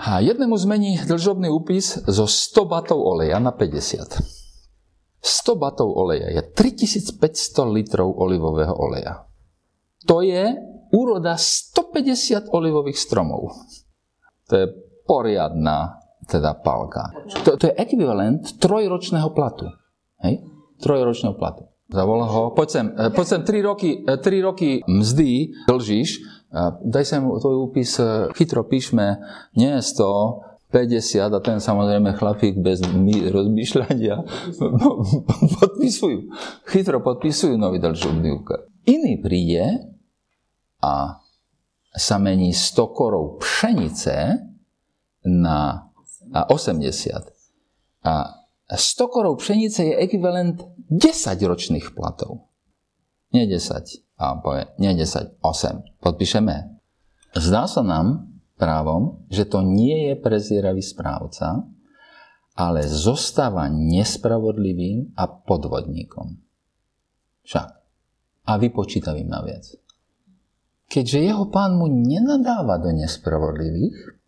A 0.00 0.24
jednému 0.24 0.56
zmení 0.56 0.96
dlžobný 1.04 1.52
úpis 1.52 2.00
zo 2.08 2.24
100 2.24 2.64
batov 2.64 3.04
oleja 3.04 3.36
na 3.36 3.52
50. 3.52 5.20
100 5.20 5.60
batov 5.60 5.92
oleja 5.92 6.32
je 6.32 6.42
3500 6.56 7.20
litrov 7.68 8.16
olivového 8.16 8.72
oleja. 8.72 9.28
To 10.08 10.24
je 10.24 10.56
úroda 10.96 11.36
150 11.36 12.48
olivových 12.56 12.96
stromov. 12.96 13.52
To 14.48 14.54
je 14.56 14.66
poriadna 15.04 16.00
teda 16.24 16.56
palka. 16.64 17.12
To, 17.44 17.60
to 17.60 17.68
je 17.68 17.74
ekvivalent 17.76 18.56
trojročného 18.56 19.30
platu. 19.36 19.68
Hej? 20.24 20.40
Trojročného 20.80 21.36
platu. 21.36 21.69
Zavolá 21.90 22.26
ho, 22.30 22.54
poď 22.54 22.68
sem, 22.70 22.86
e, 22.94 23.10
poď 23.10 23.26
sem 23.26 23.40
3 23.42 23.66
roky, 23.66 23.90
3 24.06 24.14
e, 24.14 24.42
roky 24.42 24.70
mzdy 24.86 25.54
dlžíš, 25.66 26.22
daj 26.86 27.04
sem 27.06 27.22
tvoj 27.22 27.70
úpis, 27.70 27.98
chytro 28.34 28.66
píšme, 28.66 29.22
nie 29.54 29.74
100, 29.78 30.50
50 30.70 31.34
a 31.34 31.40
ten 31.42 31.58
samozrejme 31.58 32.14
chlapík 32.14 32.62
bez 32.62 32.78
rozmýšľania 33.34 34.22
podpisujú. 35.58 36.30
Chytro 36.70 37.02
podpisujú 37.02 37.58
nový 37.58 37.82
dlžobný 37.82 38.30
úkaz. 38.38 38.70
Iný 38.86 39.18
príde 39.18 39.90
a 40.78 41.18
sa 41.90 42.16
mení 42.22 42.54
100 42.54 42.94
korov 42.94 43.42
pšenice 43.42 44.46
na 45.26 45.90
a 46.30 46.46
80. 46.46 48.06
A 48.06 48.39
100 48.76 49.10
korov 49.10 49.42
pšenice 49.42 49.80
je 49.82 49.94
ekvivalent 49.98 50.62
10 50.90 51.02
ročných 51.42 51.90
platov. 51.94 52.50
Nie 53.30 53.46
10, 53.46 54.18
a 54.18 54.38
povie, 54.42 54.66
nie 54.82 54.90
10, 54.94 55.38
8. 55.42 56.02
Podpíšeme. 56.02 56.54
Zdá 57.38 57.70
sa 57.70 57.82
nám 57.86 58.26
právom, 58.58 59.24
že 59.30 59.46
to 59.46 59.62
nie 59.62 60.10
je 60.10 60.14
prezieravý 60.18 60.82
správca, 60.82 61.62
ale 62.58 62.84
zostáva 62.84 63.70
nespravodlivým 63.70 65.16
a 65.16 65.24
podvodníkom. 65.30 66.42
Však. 67.46 67.68
A 68.50 68.52
vypočítavým 68.58 69.30
naviac. 69.30 69.64
Keďže 70.90 71.22
jeho 71.22 71.46
pán 71.48 71.78
mu 71.78 71.86
nenadáva 71.86 72.82
do 72.82 72.90
nespravodlivých, 72.90 74.19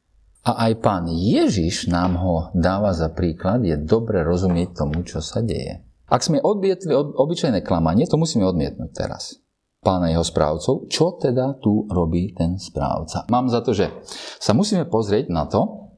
a 0.43 0.67
aj 0.67 0.73
pán 0.83 1.07
Ježiš 1.07 1.87
nám 1.87 2.19
ho 2.19 2.51
dáva 2.51 2.91
za 2.91 3.15
príklad, 3.15 3.63
je 3.63 3.79
dobre 3.79 4.27
rozumieť 4.27 4.75
tomu, 4.75 5.07
čo 5.07 5.23
sa 5.23 5.39
deje. 5.39 5.87
Ak 6.11 6.27
sme 6.27 6.43
odmietli 6.43 6.91
od, 6.93 7.15
obyčajné 7.15 7.63
klamanie, 7.63 8.11
to 8.11 8.19
musíme 8.19 8.43
odmietnúť 8.45 8.91
teraz. 8.91 9.39
Pána 9.83 10.11
jeho 10.11 10.27
správcov, 10.27 10.91
čo 10.91 11.15
teda 11.19 11.59
tu 11.63 11.87
robí 11.87 12.35
ten 12.35 12.59
správca? 12.59 13.27
Mám 13.31 13.51
za 13.51 13.63
to, 13.63 13.71
že 13.71 13.91
sa 14.39 14.55
musíme 14.55 14.87
pozrieť 14.87 15.31
na 15.31 15.47
to, 15.47 15.91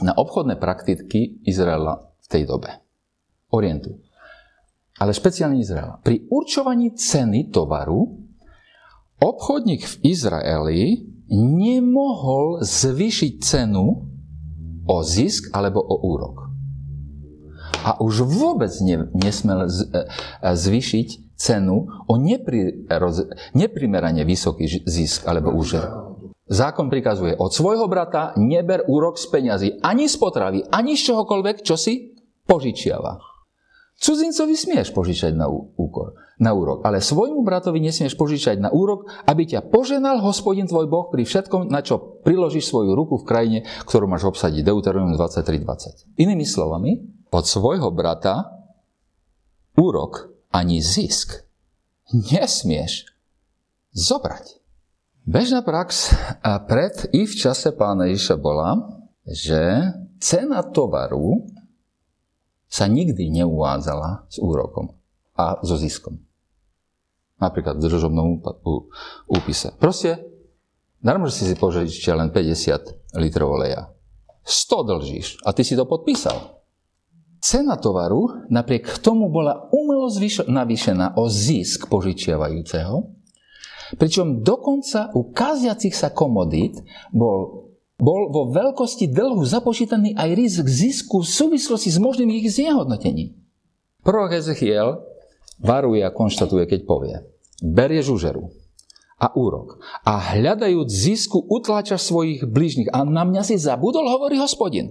na 0.00 0.16
obchodné 0.16 0.56
praktiky 0.56 1.44
Izraela 1.44 2.12
v 2.24 2.26
tej 2.32 2.48
dobe. 2.48 2.72
Orientu. 3.52 4.00
Ale 5.00 5.12
špeciálne 5.12 5.60
Izraela. 5.60 6.00
Pri 6.00 6.24
určovaní 6.32 6.96
ceny 6.96 7.52
tovaru 7.52 8.08
obchodník 9.20 9.84
v 9.84 9.94
Izraeli 10.08 11.11
nemohol 11.32 12.60
zvýšiť 12.60 13.32
cenu 13.40 14.04
o 14.84 14.96
zisk 15.00 15.48
alebo 15.56 15.80
o 15.80 15.96
úrok. 16.04 16.52
A 17.82 17.98
už 17.98 18.28
vôbec 18.28 18.70
ne, 18.84 19.10
nesmel 19.16 19.66
z, 19.66 19.90
e, 19.90 20.00
zvýšiť 20.54 21.34
cenu 21.34 21.88
o 21.88 22.14
nepri, 22.14 22.86
roz, 22.86 23.26
neprimerane 23.56 24.22
vysoký 24.22 24.86
zisk 24.86 25.26
alebo 25.26 25.50
úžer. 25.50 25.82
Zákon 26.52 26.92
prikazuje, 26.92 27.32
od 27.34 27.50
svojho 27.50 27.88
brata 27.88 28.36
neber 28.36 28.84
úrok 28.84 29.16
z 29.16 29.26
peňazí, 29.32 29.68
ani 29.80 30.06
z 30.06 30.20
potravy, 30.20 30.60
ani 30.68 30.94
z 30.94 31.10
čohokoľvek, 31.10 31.64
čo 31.64 31.80
si 31.80 32.12
požičiava. 32.44 33.18
Cudzincovi 34.02 34.54
smieš 34.58 34.90
požičať 34.92 35.32
na 35.32 35.48
úkor, 35.50 36.18
na 36.42 36.50
úrok, 36.50 36.82
ale 36.82 36.98
svojmu 36.98 37.46
bratovi 37.46 37.78
nesmieš 37.78 38.18
požičať 38.18 38.58
na 38.58 38.74
úrok, 38.74 39.06
aby 39.30 39.46
ťa 39.46 39.70
poženal 39.70 40.18
hospodin 40.18 40.66
tvoj 40.66 40.90
Boh 40.90 41.06
pri 41.06 41.22
všetkom, 41.22 41.70
na 41.70 41.86
čo 41.86 42.18
priložíš 42.26 42.66
svoju 42.66 42.98
ruku 42.98 43.22
v 43.22 43.28
krajine, 43.30 43.58
ktorú 43.86 44.10
máš 44.10 44.26
obsadiť. 44.26 44.66
Deuteronomium 44.66 45.14
23.20. 45.14 46.18
Inými 46.18 46.42
slovami, 46.42 46.98
od 47.30 47.44
svojho 47.46 47.94
brata 47.94 48.58
úrok 49.78 50.34
ani 50.50 50.82
zisk 50.82 51.46
nesmieš 52.10 53.08
zobrať. 53.94 54.58
Bežná 55.22 55.62
prax 55.62 56.10
pred 56.66 57.06
i 57.14 57.24
v 57.24 57.34
čase 57.38 57.70
pána 57.70 58.10
Ježiša 58.10 58.36
bola, 58.42 58.98
že 59.22 59.94
cena 60.18 60.66
tovaru 60.66 61.46
sa 62.66 62.90
nikdy 62.90 63.30
neuvádzala 63.30 64.26
s 64.26 64.42
úrokom 64.42 64.98
a 65.38 65.62
so 65.62 65.78
ziskom. 65.78 66.18
Napríklad 67.42 67.82
v 67.82 67.90
držobnom 67.90 68.38
úpise. 69.26 69.74
Proste, 69.82 70.22
že 71.02 71.42
si 71.42 71.58
požičia 71.58 72.14
len 72.14 72.30
50 72.30 73.18
litrov 73.18 73.58
oleja. 73.58 73.90
100 74.46 74.86
dlžíš 74.86 75.26
a 75.42 75.50
ty 75.50 75.66
si 75.66 75.74
to 75.74 75.82
podpísal. 75.86 76.62
Cena 77.42 77.74
tovaru 77.74 78.46
napriek 78.54 79.02
tomu 79.02 79.26
bola 79.26 79.66
umelo 79.74 80.06
navýšená 80.46 81.18
o 81.18 81.26
zisk 81.26 81.90
požičiavajúceho, 81.90 83.10
pričom 83.98 84.46
dokonca 84.46 85.10
u 85.18 85.34
kaziacich 85.34 85.94
sa 85.98 86.14
komodít 86.14 86.78
bol 87.10 87.72
bol 88.02 88.34
vo 88.34 88.50
veľkosti 88.50 89.14
dlhu 89.14 89.46
započítaný 89.46 90.18
aj 90.18 90.30
rizik 90.34 90.66
zisku 90.66 91.22
v 91.22 91.28
súvislosti 91.30 91.86
s 91.86 92.02
možným 92.02 92.34
ich 92.34 92.50
znehodnotením. 92.50 93.38
Prorok 94.02 94.34
Ezechiel 94.34 94.98
varuje 95.62 96.02
a 96.02 96.10
konštatuje, 96.10 96.66
keď 96.66 96.80
povie, 96.82 97.14
berie 97.62 98.02
žužeru 98.02 98.50
a 99.22 99.30
úrok 99.38 99.78
a 100.02 100.18
hľadajúc 100.34 100.90
zisku 100.90 101.38
utláčaš 101.38 102.02
svojich 102.02 102.42
blížnych 102.42 102.90
a 102.90 103.06
na 103.06 103.22
mňa 103.22 103.46
si 103.46 103.54
zabudol, 103.54 104.10
hovorí 104.10 104.34
hospodin. 104.42 104.90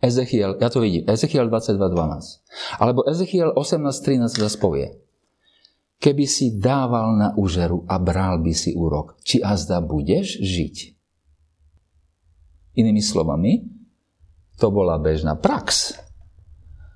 Ezechiel, 0.00 0.56
ja 0.56 0.72
to 0.72 0.80
vidím, 0.80 1.04
Ezechiel 1.04 1.52
22.12. 1.52 2.80
Alebo 2.80 3.04
Ezechiel 3.04 3.52
18.13 3.52 4.32
zase 4.32 4.56
povie, 4.56 4.96
keby 6.00 6.24
si 6.24 6.56
dával 6.56 7.20
na 7.20 7.28
úžeru 7.36 7.84
a 7.84 8.00
bral 8.00 8.40
by 8.40 8.54
si 8.56 8.72
úrok, 8.72 9.20
či 9.20 9.44
azda 9.44 9.84
budeš 9.84 10.40
žiť? 10.40 10.76
Inými 12.80 13.02
slovami, 13.04 13.68
to 14.56 14.72
bola 14.72 14.96
bežná 14.96 15.36
prax. 15.36 15.98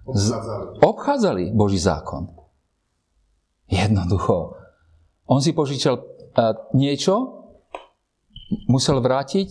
Obchádzali. 0.08 0.80
Obchádzali 0.80 1.44
Boží 1.52 1.76
zákon. 1.80 2.43
Jednoducho. 3.74 4.54
On 5.26 5.42
si 5.42 5.50
požičal 5.50 5.98
niečo, 6.78 7.42
musel 8.70 9.02
vrátiť 9.02 9.50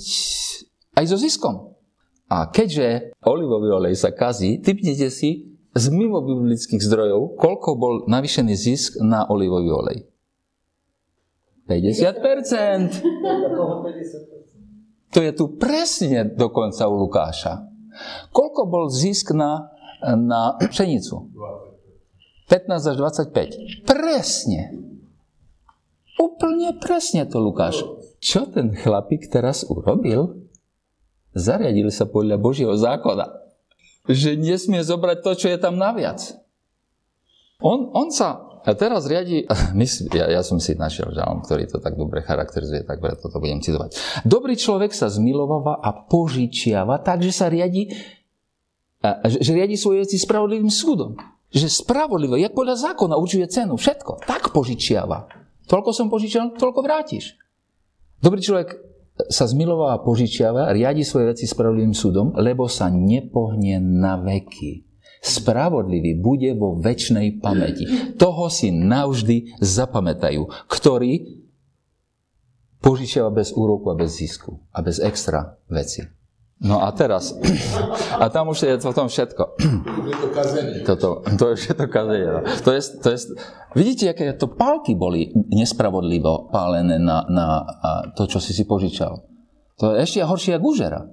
aj 0.95 1.05
so 1.09 1.17
ziskom. 1.19 1.75
A 2.31 2.47
keďže 2.49 3.13
olivový 3.27 3.69
olej 3.75 3.99
sa 3.99 4.15
kazí, 4.15 4.63
typnete 4.63 5.12
si, 5.12 5.53
z 5.73 5.86
mimo 5.89 6.21
biblických 6.21 6.81
zdrojov, 6.86 7.36
koľko 7.41 7.69
bol 7.75 7.93
navýšený 8.05 8.53
zisk 8.53 9.01
na 9.01 9.25
olivový 9.25 9.73
olej? 9.73 9.99
50%. 11.65 13.01
To 15.13 15.19
je 15.21 15.31
tu 15.33 15.45
presne 15.57 16.29
dokonca 16.33 16.89
u 16.89 16.95
Lukáša. 17.05 17.69
Koľko 18.33 18.62
bol 18.69 18.86
zisk 18.89 19.33
na, 19.33 19.69
na 20.01 20.57
pšenicu? 20.57 21.29
15 22.51 22.91
až 22.91 22.95
25. 23.32 23.88
Presne. 23.88 24.75
Úplne 26.19 26.77
presne 26.79 27.25
to 27.27 27.41
Lukáš. 27.41 27.84
Čo 28.23 28.47
ten 28.47 28.71
chlapík 28.71 29.27
teraz 29.27 29.67
urobil? 29.67 30.47
Zariadil 31.34 31.89
sa 31.89 32.06
podľa 32.06 32.38
Božieho 32.38 32.75
zákona. 32.77 33.27
Že 34.06 34.38
nesmie 34.38 34.84
zobrať 34.84 35.25
to, 35.25 35.32
čo 35.36 35.47
je 35.49 35.58
tam 35.58 35.79
naviac. 35.79 36.21
On, 37.63 37.89
on 37.95 38.12
sa 38.12 38.53
a 38.63 38.71
teraz 38.79 39.03
riadi, 39.12 39.43
myslím, 39.84 40.08
ja, 40.15 40.39
ja 40.39 40.41
som 40.41 40.56
si 40.58 40.71
našiel 40.79 41.12
žalom, 41.12 41.43
ktorý 41.43 41.67
to 41.67 41.84
tak 41.84 41.99
dobre 41.99 42.23
charakterizuje, 42.23 42.88
tak 42.88 43.03
preto 43.03 43.27
to 43.27 43.38
budem 43.43 43.60
citovať. 43.60 44.23
Dobrý 44.23 44.56
človek 44.56 44.95
sa 44.95 45.12
zmilováva 45.12 45.84
a 45.84 45.91
požičiava 45.91 47.03
tak, 47.03 47.19
že 47.19 47.36
sa 47.36 47.51
riadi, 47.51 47.91
že 49.27 49.51
riadi 49.51 49.75
svoje 49.75 50.08
veci 50.08 50.15
spravodlivým 50.15 50.71
súdom. 50.71 51.19
Že 51.53 51.69
spravodlivo, 51.69 52.33
jak 52.33 52.57
podľa 52.57 52.91
zákona 52.91 53.15
určuje 53.15 53.45
cenu, 53.45 53.77
všetko. 53.77 54.25
Tak 54.25 54.49
požičiava. 54.49 55.29
Toľko 55.69 55.89
som 55.93 56.09
požičal, 56.09 56.57
toľko 56.57 56.81
vrátiš. 56.81 57.37
Dobrý 58.19 58.41
človek 58.41 58.73
sa 59.29 59.45
zmilováva 59.45 60.01
a 60.01 60.03
požičiava, 60.03 60.73
riadi 60.73 61.05
svoje 61.05 61.37
veci 61.37 61.45
spravodlivým 61.45 61.93
súdom, 61.93 62.33
lebo 62.33 62.65
sa 62.65 62.89
nepohne 62.89 63.77
na 63.77 64.17
veky 64.17 64.93
spravodlivý 65.23 66.19
bude 66.19 66.51
vo 66.59 66.75
väčšnej 66.75 67.39
pamäti. 67.39 67.87
Toho 68.19 68.51
si 68.51 68.75
navždy 68.75 69.55
zapamätajú, 69.63 70.67
ktorí 70.67 71.39
požičiava 72.83 73.31
bez 73.31 73.55
úroku 73.55 73.87
a 73.87 73.95
bez 73.95 74.19
zisku 74.19 74.59
a 74.75 74.83
bez 74.83 74.99
extra 74.99 75.55
veci. 75.71 76.03
No 76.63 76.80
a 76.80 76.95
teraz, 76.95 77.36
a 78.15 78.32
tam 78.32 78.56
už 78.56 78.63
je 78.63 78.80
tom 78.80 79.12
všetko. 79.12 79.43
Toto, 80.88 81.19
to 81.36 81.52
je 81.52 81.56
všetko 81.60 81.88
kazenie. 81.91 82.30
No. 82.32 82.41
To 82.63 82.69
je, 82.71 82.82
to 83.04 83.08
je, 83.12 83.17
vidíte, 83.76 84.15
aké 84.15 84.32
to 84.39 84.47
pálky 84.47 84.95
boli 84.95 85.36
nespravodlivo 85.52 86.47
pálené 86.56 87.04
na, 87.04 87.28
na 87.28 87.67
to, 88.15 88.32
čo 88.32 88.39
si 88.39 88.56
si 88.56 88.63
požičal. 88.63 89.28
To 89.84 89.91
je 89.91 90.08
ešte 90.08 90.23
horšie 90.23 90.56
ako 90.56 90.65
úžera. 90.71 91.04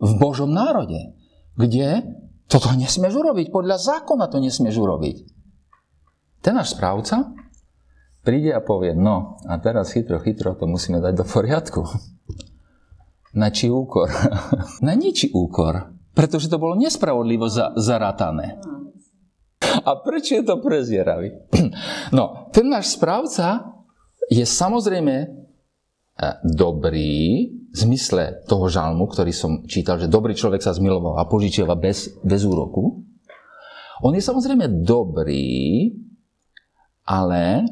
V 0.00 0.12
Božom 0.16 0.48
národe, 0.48 1.12
kde 1.60 2.08
toto 2.48 2.72
nesmieš 2.72 3.12
urobiť, 3.12 3.52
podľa 3.52 3.76
zákona 3.76 4.32
to 4.32 4.40
nesmieš 4.40 4.80
urobiť. 4.80 5.16
Ten 6.40 6.56
náš 6.56 6.72
správca 6.72 7.28
príde 8.24 8.56
a 8.56 8.64
povie, 8.64 8.96
no 8.96 9.36
a 9.44 9.60
teraz 9.60 9.92
chytro, 9.92 10.16
chytro 10.24 10.56
to 10.56 10.64
musíme 10.64 10.96
dať 11.04 11.12
do 11.12 11.24
poriadku. 11.28 11.84
Na 13.36 13.52
či 13.52 13.68
úkor? 13.68 14.08
Na 14.86 14.96
ničí 14.96 15.28
úkor. 15.30 15.92
Pretože 16.16 16.48
to 16.48 16.56
bolo 16.56 16.80
nespravodlivo 16.80 17.52
za, 17.52 17.76
zarátané. 17.76 18.56
A 19.60 20.00
prečo 20.00 20.40
je 20.40 20.44
to 20.44 20.64
prezieravý? 20.64 21.36
No, 22.16 22.48
ten 22.54 22.70
náš 22.70 22.96
správca 22.96 23.66
je 24.30 24.40
samozrejme 24.46 25.46
dobrý, 26.42 27.52
v 27.52 27.76
zmysle 27.76 28.46
toho 28.48 28.72
žalmu, 28.72 29.04
ktorý 29.04 29.36
som 29.36 29.68
čítal, 29.68 30.00
že 30.00 30.08
dobrý 30.08 30.32
človek 30.32 30.64
sa 30.64 30.72
zmiloval 30.72 31.20
a 31.20 31.28
požičiava 31.28 31.76
bez, 31.76 32.16
bez 32.24 32.48
úroku. 32.48 33.04
On 34.00 34.12
je 34.16 34.24
samozrejme 34.24 34.80
dobrý, 34.80 35.92
ale 37.04 37.68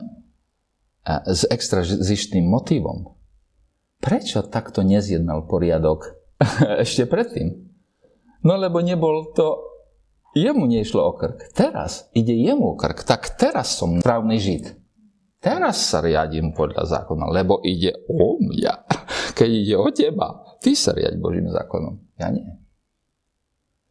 s 1.24 1.48
extra 1.48 1.80
motivom. 2.44 3.13
Prečo 4.04 4.44
takto 4.44 4.84
nezjednal 4.84 5.48
poriadok 5.48 6.12
ešte 6.84 7.08
predtým? 7.08 7.56
No 8.44 8.60
lebo 8.60 8.84
nebol 8.84 9.32
to, 9.32 9.64
jemu 10.36 10.68
nešlo 10.68 11.00
o 11.08 11.16
krk. 11.16 11.56
Teraz 11.56 12.12
ide 12.12 12.36
jemu 12.36 12.76
o 12.76 12.78
krk. 12.78 13.00
Tak 13.00 13.40
teraz 13.40 13.80
som 13.80 14.04
právny 14.04 14.36
žid. 14.36 14.76
Teraz 15.40 15.88
sa 15.88 16.04
riadím 16.04 16.52
podľa 16.52 16.84
zákona, 16.84 17.32
lebo 17.32 17.64
ide 17.64 17.96
o 18.08 18.36
mňa. 18.36 18.74
Keď 19.40 19.48
ide 19.48 19.76
o 19.80 19.88
teba, 19.88 20.56
ty 20.60 20.76
sa 20.76 20.92
riaď 20.92 21.16
Božím 21.16 21.48
zákonom. 21.48 22.00
Ja 22.20 22.28
nie. 22.28 22.44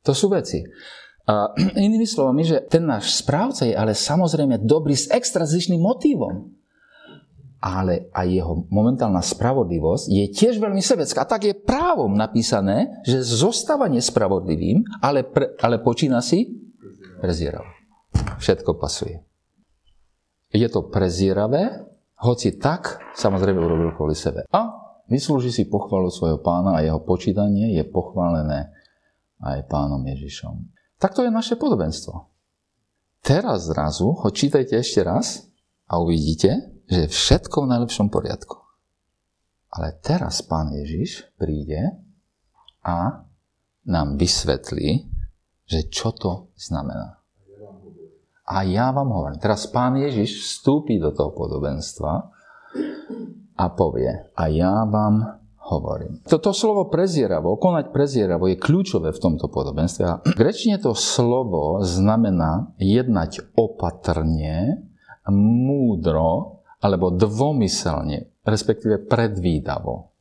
To 0.05 0.13
sú 0.13 0.29
veci. 0.29 0.61
A 1.25 1.49
inými 1.85 2.05
slovami, 2.05 2.45
že 2.45 2.61
ten 2.69 2.85
náš 2.85 3.17
správca 3.17 3.65
je 3.65 3.73
ale 3.73 3.97
samozrejme 3.97 4.61
dobrý 4.61 4.93
s 4.93 5.09
extrazičným 5.09 5.81
motívom. 5.81 6.53
Ale 7.63 8.11
aj 8.11 8.27
jeho 8.27 8.67
momentálna 8.67 9.23
spravodlivosť 9.23 10.11
je 10.11 10.25
tiež 10.35 10.59
veľmi 10.59 10.83
sebecká. 10.83 11.23
A 11.23 11.31
tak 11.31 11.47
je 11.47 11.55
právom 11.55 12.11
napísané, 12.11 12.91
že 13.07 13.23
zostáva 13.23 13.87
nespravodlivým, 13.87 14.83
ale, 14.99 15.23
pre, 15.23 15.55
ale 15.63 15.79
počína 15.79 16.19
si 16.19 16.59
prezieral. 17.23 17.63
Všetko 18.43 18.75
pasuje. 18.75 19.23
Je 20.51 20.67
to 20.67 20.91
prezieravé, 20.91 21.87
hoci 22.19 22.59
tak 22.59 22.99
samozrejme 23.15 23.63
urobil 23.63 23.95
kvôli 23.95 24.13
sebe. 24.13 24.43
A 24.51 24.75
vyslúži 25.07 25.55
si 25.55 25.71
pochvalu 25.71 26.11
svojho 26.11 26.43
pána 26.43 26.75
a 26.75 26.83
jeho 26.83 26.99
počítanie 26.99 27.79
je 27.79 27.83
pochválené 27.87 28.75
aj 29.39 29.71
pánom 29.71 30.03
Ježišom. 30.03 30.67
Tak 30.99 31.15
to 31.15 31.23
je 31.23 31.31
naše 31.31 31.55
podobenstvo. 31.55 32.27
Teraz 33.23 33.71
zrazu 33.71 34.11
ho 34.11 34.27
čítajte 34.35 34.75
ešte 34.75 34.99
raz 34.99 35.47
a 35.87 35.95
uvidíte, 36.03 36.72
že 36.87 37.11
všetko 37.11 37.63
v 37.63 37.71
najlepšom 37.77 38.07
poriadku. 38.11 38.59
Ale 39.73 39.97
teraz 40.05 40.45
pán 40.45 40.69
Ježiš 40.69 41.25
príde 41.35 41.97
a 42.85 43.25
nám 43.89 44.15
vysvetlí, 44.21 45.09
že 45.65 45.89
čo 45.89 46.13
to 46.13 46.53
znamená. 46.55 47.23
A 48.43 48.67
ja 48.67 48.91
vám 48.91 49.09
hovorím, 49.09 49.39
teraz 49.39 49.65
pán 49.71 49.95
Ježiš 49.95 50.43
vstúpi 50.43 50.99
do 50.99 51.15
toho 51.15 51.31
podobenstva 51.31 52.11
a 53.55 53.65
povie, 53.71 54.11
a 54.35 54.43
ja 54.51 54.83
vám 54.83 55.41
hovorím. 55.63 56.19
Toto 56.27 56.51
slovo 56.51 56.91
prezieravo, 56.91 57.55
konať 57.55 57.95
prezieravo 57.95 58.51
je 58.51 58.59
kľúčové 58.59 59.15
v 59.15 59.21
tomto 59.23 59.47
podobenstve. 59.47 60.03
A 60.03 60.19
v 60.19 60.33
grečine 60.35 60.75
to 60.75 60.91
slovo 60.91 61.79
znamená 61.81 62.75
jednať 62.77 63.55
opatrne, 63.55 64.83
múdro 65.31 66.52
alebo 66.83 67.15
dvomyselne, 67.15 68.43
respektíve 68.43 69.07
predvídavo. 69.07 70.11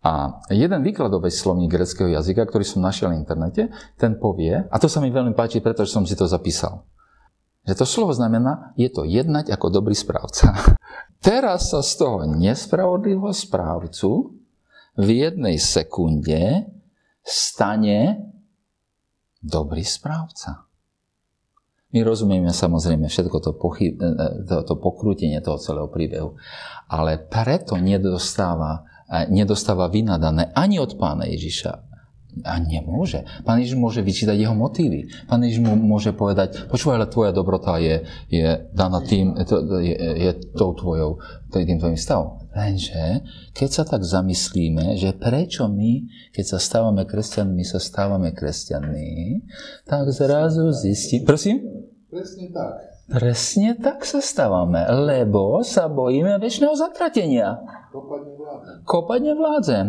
A 0.00 0.40
jeden 0.48 0.80
výkladový 0.80 1.28
slovník 1.28 1.68
greckého 1.68 2.08
jazyka, 2.08 2.48
ktorý 2.48 2.64
som 2.64 2.80
našiel 2.80 3.12
na 3.12 3.20
internete, 3.20 3.68
ten 4.00 4.16
povie, 4.16 4.56
a 4.56 4.76
to 4.80 4.88
sa 4.88 5.04
mi 5.04 5.12
veľmi 5.12 5.36
páči, 5.36 5.60
pretože 5.60 5.92
som 5.92 6.08
si 6.08 6.16
to 6.16 6.24
zapísal. 6.24 6.88
Že 7.68 7.84
to 7.84 7.86
slovo 7.86 8.16
znamená, 8.16 8.72
je 8.80 8.88
to 8.88 9.04
jednať 9.04 9.52
ako 9.52 9.68
dobrý 9.68 9.92
správca. 9.92 10.56
Teraz 11.28 11.74
sa 11.74 11.84
z 11.84 11.92
toho 12.00 12.24
nespravodlivého 12.24 13.34
správcu 13.36 14.38
v 14.96 15.08
jednej 15.28 15.60
sekunde 15.60 16.64
stane 17.20 18.24
dobrý 19.42 19.84
správca. 19.84 20.67
My 21.88 22.04
rozumieme 22.04 22.52
samozrejme 22.52 23.08
všetko 23.08 23.36
to, 23.40 23.50
pochyb, 23.56 23.96
e, 23.96 24.04
e, 24.04 24.26
to, 24.44 24.60
to 24.60 24.74
pokrútenie 24.76 25.40
toho 25.40 25.56
celého 25.56 25.88
príbehu, 25.88 26.36
ale 26.84 27.16
preto 27.16 27.80
nedostáva, 27.80 28.84
e, 29.08 29.32
nedostáva 29.32 29.88
vynadané 29.88 30.52
ani 30.52 30.76
od 30.76 31.00
pána 31.00 31.24
Ježiša, 31.24 31.88
a 32.44 32.60
nemôže. 32.62 33.26
Pán 33.42 33.58
Ježiš 33.58 33.74
môže 33.74 33.98
vyčítať 33.98 34.36
jeho 34.38 34.54
motívy. 34.54 35.10
Pán 35.26 35.42
Ježiš 35.42 35.64
mu 35.64 35.74
môže 35.74 36.14
povedať, 36.14 36.70
počúvaj, 36.70 37.02
ale 37.02 37.10
tvoja 37.10 37.32
dobrota 37.34 37.82
je, 37.82 38.06
je 38.30 38.62
daná 38.70 39.02
tým, 39.02 39.34
je, 39.82 39.96
je 39.98 40.30
tou 40.54 40.70
tvojou, 40.76 41.18
tým 41.50 41.82
tvojim 41.82 41.98
stavom. 41.98 42.37
Lenže, 42.54 43.22
keď 43.52 43.68
sa 43.70 43.84
tak 43.84 44.02
zamyslíme, 44.02 44.96
že 44.96 45.14
prečo 45.14 45.68
my, 45.68 46.08
keď 46.32 46.44
sa 46.56 46.58
stávame 46.58 47.04
kresťanmi, 47.04 47.62
sa 47.62 47.78
stávame 47.78 48.32
kresťanmi, 48.32 49.10
tak 49.84 50.08
zrazu 50.10 50.72
zistíme... 50.72 51.28
Prosím? 51.28 51.56
Presne 52.08 52.48
tak. 52.50 52.74
Presne 53.08 53.70
tak 53.76 54.04
sa 54.04 54.20
stávame, 54.20 54.84
lebo 54.88 55.64
sa 55.64 55.88
bojíme 55.88 56.36
väčšného 56.40 56.76
zatratenia. 56.76 57.56
Dopadne 57.92 58.32
vládem. 58.36 58.74
Kopadne 58.84 59.32
vládzem. 59.32 59.86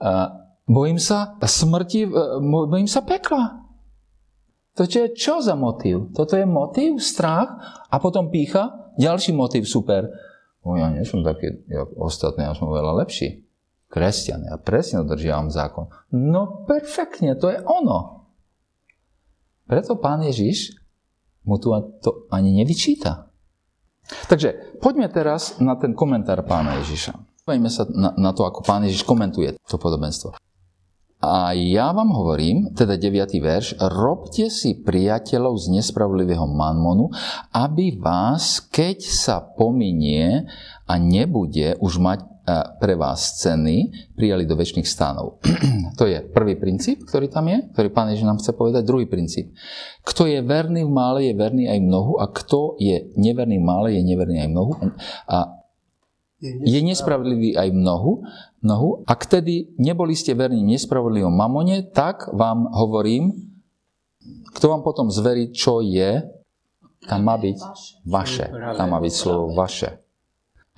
A 0.00 0.40
Bojím 0.70 1.02
sa 1.02 1.34
smrti, 1.42 2.06
e, 2.06 2.10
bojím 2.70 2.86
sa 2.86 3.02
pekla. 3.02 3.66
To 4.78 4.86
je 4.86 5.10
čo 5.18 5.42
za 5.42 5.58
motív? 5.58 6.14
Toto 6.14 6.38
je 6.38 6.46
motív, 6.46 7.02
strach 7.02 7.58
a 7.90 7.98
potom 7.98 8.30
pícha. 8.30 8.94
Ďalší 8.94 9.34
motív, 9.34 9.66
super. 9.66 10.06
O, 10.60 10.76
ja 10.76 10.92
nie 10.92 11.04
som 11.08 11.24
taký, 11.24 11.64
jak 11.68 11.88
ostatní, 11.96 12.44
ja 12.44 12.52
som 12.52 12.68
veľa 12.68 13.00
lepší. 13.00 13.48
Kresťan, 13.90 14.46
ja 14.46 14.54
presne 14.60 15.02
dodržiavam 15.02 15.50
zákon. 15.50 15.90
No 16.14 16.62
perfektne, 16.68 17.34
to 17.34 17.50
je 17.50 17.58
ono. 17.64 18.28
Preto 19.66 19.98
pán 19.98 20.22
Ježiš 20.22 20.78
mu 21.42 21.58
tu 21.58 21.74
to 22.02 22.30
ani 22.30 22.54
nevyčíta. 22.54 23.30
Takže 24.26 24.78
poďme 24.82 25.10
teraz 25.10 25.58
na 25.62 25.78
ten 25.78 25.94
komentár 25.94 26.42
pána 26.46 26.78
Ježiša. 26.82 27.14
Poďme 27.46 27.70
sa 27.70 27.86
na, 27.90 28.14
na 28.14 28.30
to, 28.30 28.46
ako 28.46 28.62
pán 28.62 28.84
Ježiš 28.86 29.06
komentuje 29.06 29.54
to 29.66 29.76
podobenstvo. 29.78 30.34
A 31.20 31.52
ja 31.52 31.92
vám 31.92 32.16
hovorím, 32.16 32.72
teda 32.72 32.96
9. 32.96 33.44
verš, 33.44 33.76
robte 33.92 34.48
si 34.48 34.72
priateľov 34.80 35.52
z 35.60 35.76
nespravodlivého 35.76 36.48
manmonu, 36.48 37.12
aby 37.52 37.92
vás, 38.00 38.64
keď 38.64 39.04
sa 39.04 39.44
pominie 39.44 40.48
a 40.88 40.96
nebude 40.96 41.76
už 41.76 42.00
mať 42.00 42.24
e, 42.24 42.26
pre 42.80 42.96
vás 42.96 43.36
ceny, 43.36 43.92
prijali 44.16 44.48
do 44.48 44.56
väčšných 44.56 44.88
stánov. 44.88 45.44
to 46.00 46.08
je 46.08 46.24
prvý 46.24 46.56
princíp, 46.56 47.04
ktorý 47.04 47.28
tam 47.28 47.52
je, 47.52 47.68
ktorý 47.68 47.92
pán 47.92 48.08
Ježiš 48.08 48.24
nám 48.24 48.40
chce 48.40 48.56
povedať. 48.56 48.88
Druhý 48.88 49.04
princíp. 49.04 49.52
Kto 50.00 50.24
je 50.24 50.40
verný 50.40 50.88
v 50.88 50.92
mále, 50.96 51.28
je 51.28 51.36
verný 51.36 51.68
aj 51.68 51.84
mnohu 51.84 52.16
a 52.16 52.32
kto 52.32 52.80
je 52.80 53.12
neverný 53.20 53.60
v 53.60 53.68
mále, 53.68 53.88
je 53.92 54.02
neverný 54.08 54.40
aj 54.40 54.48
mnohu. 54.56 54.72
A 55.28 55.59
je 56.42 56.80
nespravodlivý 56.80 57.52
aj 57.56 57.68
mnohu, 57.68 58.24
mnohu. 58.64 59.04
Ak 59.04 59.28
tedy 59.28 59.76
neboli 59.76 60.16
ste 60.16 60.32
verní 60.32 60.64
nespravodlivom 60.64 61.32
mamone, 61.32 61.84
tak 61.92 62.32
vám 62.32 62.72
hovorím, 62.72 63.36
kto 64.56 64.72
vám 64.72 64.82
potom 64.82 65.12
zverí, 65.12 65.52
čo 65.52 65.84
je, 65.84 66.24
tam 67.04 67.24
má 67.24 67.36
byť 67.36 67.58
vaše. 68.08 68.48
Tam 68.50 68.88
má 68.92 68.98
byť 69.00 69.14
slovo 69.14 69.52
vaše. 69.52 70.00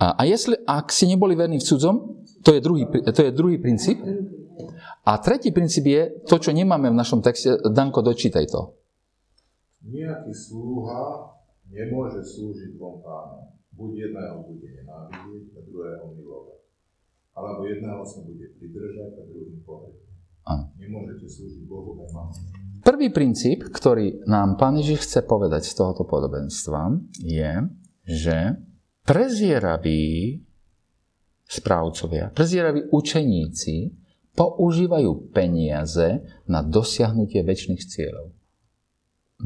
A, 0.02 0.18
a 0.18 0.22
jestli, 0.26 0.58
ak 0.66 0.90
si 0.90 1.06
neboli 1.06 1.38
verní 1.38 1.62
v 1.62 1.66
cudzom, 1.66 2.26
to 2.42 2.58
je, 2.58 2.60
druhý, 2.62 2.90
to 2.90 3.20
je 3.22 3.30
druhý 3.30 3.58
princíp. 3.62 4.02
A 5.06 5.18
tretí 5.18 5.54
princíp 5.54 5.86
je 5.86 6.02
to, 6.26 6.42
čo 6.42 6.50
nemáme 6.50 6.90
v 6.90 6.98
našom 6.98 7.22
texte. 7.22 7.54
Danko, 7.70 8.02
dočítaj 8.02 8.50
to. 8.50 8.74
Nejaký 9.82 10.30
slúha 10.34 11.34
nemôže 11.70 12.22
slúžiť 12.22 12.78
dvom 12.78 13.02
pánom. 13.02 13.61
Buď 13.72 13.90
jedného 14.08 14.36
bude 14.46 14.68
nenávidieť 14.68 15.44
a 15.56 15.60
druhého 15.64 16.06
milovať. 16.12 16.60
Alebo 17.32 17.60
jedného 17.64 18.02
sa 18.04 18.20
bude 18.28 18.46
pridržať 18.60 19.12
a 19.16 19.22
druhým 19.24 19.60
povedať. 19.64 20.12
Nemôžete 20.76 21.26
slúžiť 21.30 21.64
Bohu 21.70 21.94
aj. 22.02 22.34
Prvý 22.82 23.14
princíp, 23.14 23.70
ktorý 23.70 24.26
nám 24.26 24.58
Pán 24.58 24.74
Ježiš 24.74 25.06
chce 25.06 25.20
povedať 25.22 25.70
z 25.70 25.72
tohoto 25.78 26.02
podobenstva, 26.02 26.98
je, 27.22 27.70
že 28.02 28.58
prezieraví 29.06 30.42
správcovia, 31.46 32.34
prezieraví 32.34 32.90
učeníci 32.90 33.94
používajú 34.34 35.30
peniaze 35.30 36.26
na 36.50 36.66
dosiahnutie 36.66 37.46
väčšných 37.46 37.82
cieľov. 37.86 38.34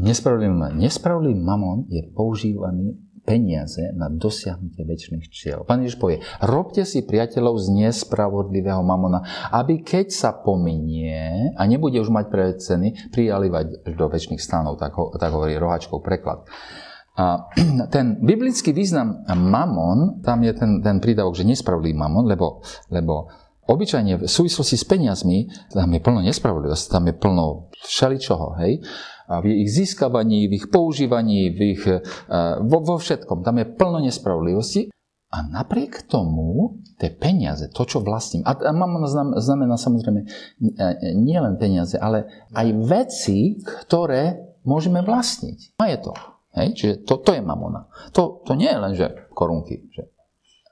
Nespravodlivý, 0.00 0.76
nespravodlivý 0.80 1.36
mamon 1.36 1.84
je 1.92 2.08
používaný 2.08 2.96
peniaze 3.26 3.90
na 3.98 4.06
dosiahnutie 4.06 4.86
väčšných 4.86 5.26
cieľov. 5.26 5.66
Pán 5.66 5.82
Ježiš 5.82 5.98
povie, 5.98 6.22
robte 6.38 6.86
si 6.86 7.02
priateľov 7.02 7.58
z 7.58 7.66
nespravodlivého 7.74 8.80
mamona, 8.86 9.50
aby 9.50 9.82
keď 9.82 10.14
sa 10.14 10.30
pominie 10.30 11.50
a 11.58 11.62
nebude 11.66 11.98
už 11.98 12.14
mať 12.14 12.26
pre 12.30 12.54
ceny, 12.54 13.10
prijali 13.10 13.50
do 13.82 14.06
väčšných 14.06 14.38
stánov, 14.38 14.78
tak, 14.78 14.94
ho, 14.94 15.10
tak 15.18 15.34
hovorí 15.34 15.58
rohačkov 15.58 16.06
preklad. 16.06 16.46
A 17.18 17.50
ten 17.94 18.22
biblický 18.22 18.70
význam 18.70 19.26
mamon, 19.26 20.22
tam 20.22 20.46
je 20.46 20.54
ten, 20.54 20.78
ten 20.78 21.02
prídavok, 21.02 21.34
že 21.34 21.42
nespravodlivý 21.42 21.98
mamon, 21.98 22.30
lebo, 22.30 22.62
lebo 22.94 23.26
obyčajne 23.66 24.22
v 24.22 24.30
súvislosti 24.30 24.78
s 24.78 24.86
peniazmi, 24.86 25.50
tam 25.74 25.90
je 25.90 25.98
plno 25.98 26.22
nespravodlivosti, 26.22 26.86
tam 26.86 27.10
je 27.10 27.14
plno 27.18 27.74
všeličoho, 27.82 28.62
hej 28.62 28.78
v 29.26 29.66
ich 29.66 29.70
získavaní, 29.74 30.46
v 30.46 30.62
ich 30.62 30.66
používaní, 30.70 31.50
v 31.50 31.60
ich, 31.74 31.82
e, 31.86 31.98
vo, 32.62 32.78
vo 32.82 32.96
všetkom. 32.96 33.42
Tam 33.42 33.58
je 33.58 33.66
plno 33.66 33.98
nespravodlivosti. 33.98 34.90
A 35.34 35.42
napriek 35.42 36.06
tomu, 36.06 36.78
tie 37.02 37.10
peniaze, 37.10 37.66
to, 37.74 37.82
čo 37.82 37.98
vlastním, 37.98 38.46
a 38.46 38.54
mám 38.70 39.02
znamená 39.36 39.74
samozrejme 39.74 40.22
e, 40.22 40.26
nie 41.18 41.36
len 41.36 41.58
peniaze, 41.58 41.98
ale 41.98 42.46
aj 42.54 42.68
veci, 42.86 43.58
ktoré 43.58 44.38
môžeme 44.62 45.02
vlastniť. 45.02 45.76
Majetok. 45.82 46.18
Hej? 46.54 46.68
Čiže 46.78 46.94
to, 47.04 47.20
to 47.20 47.30
je 47.34 47.42
mamona. 47.42 47.90
To, 48.14 48.40
to 48.46 48.54
nie 48.54 48.70
je 48.70 48.78
len, 48.78 48.92
že 48.94 49.06
korunky. 49.34 49.90
Že... 49.92 50.08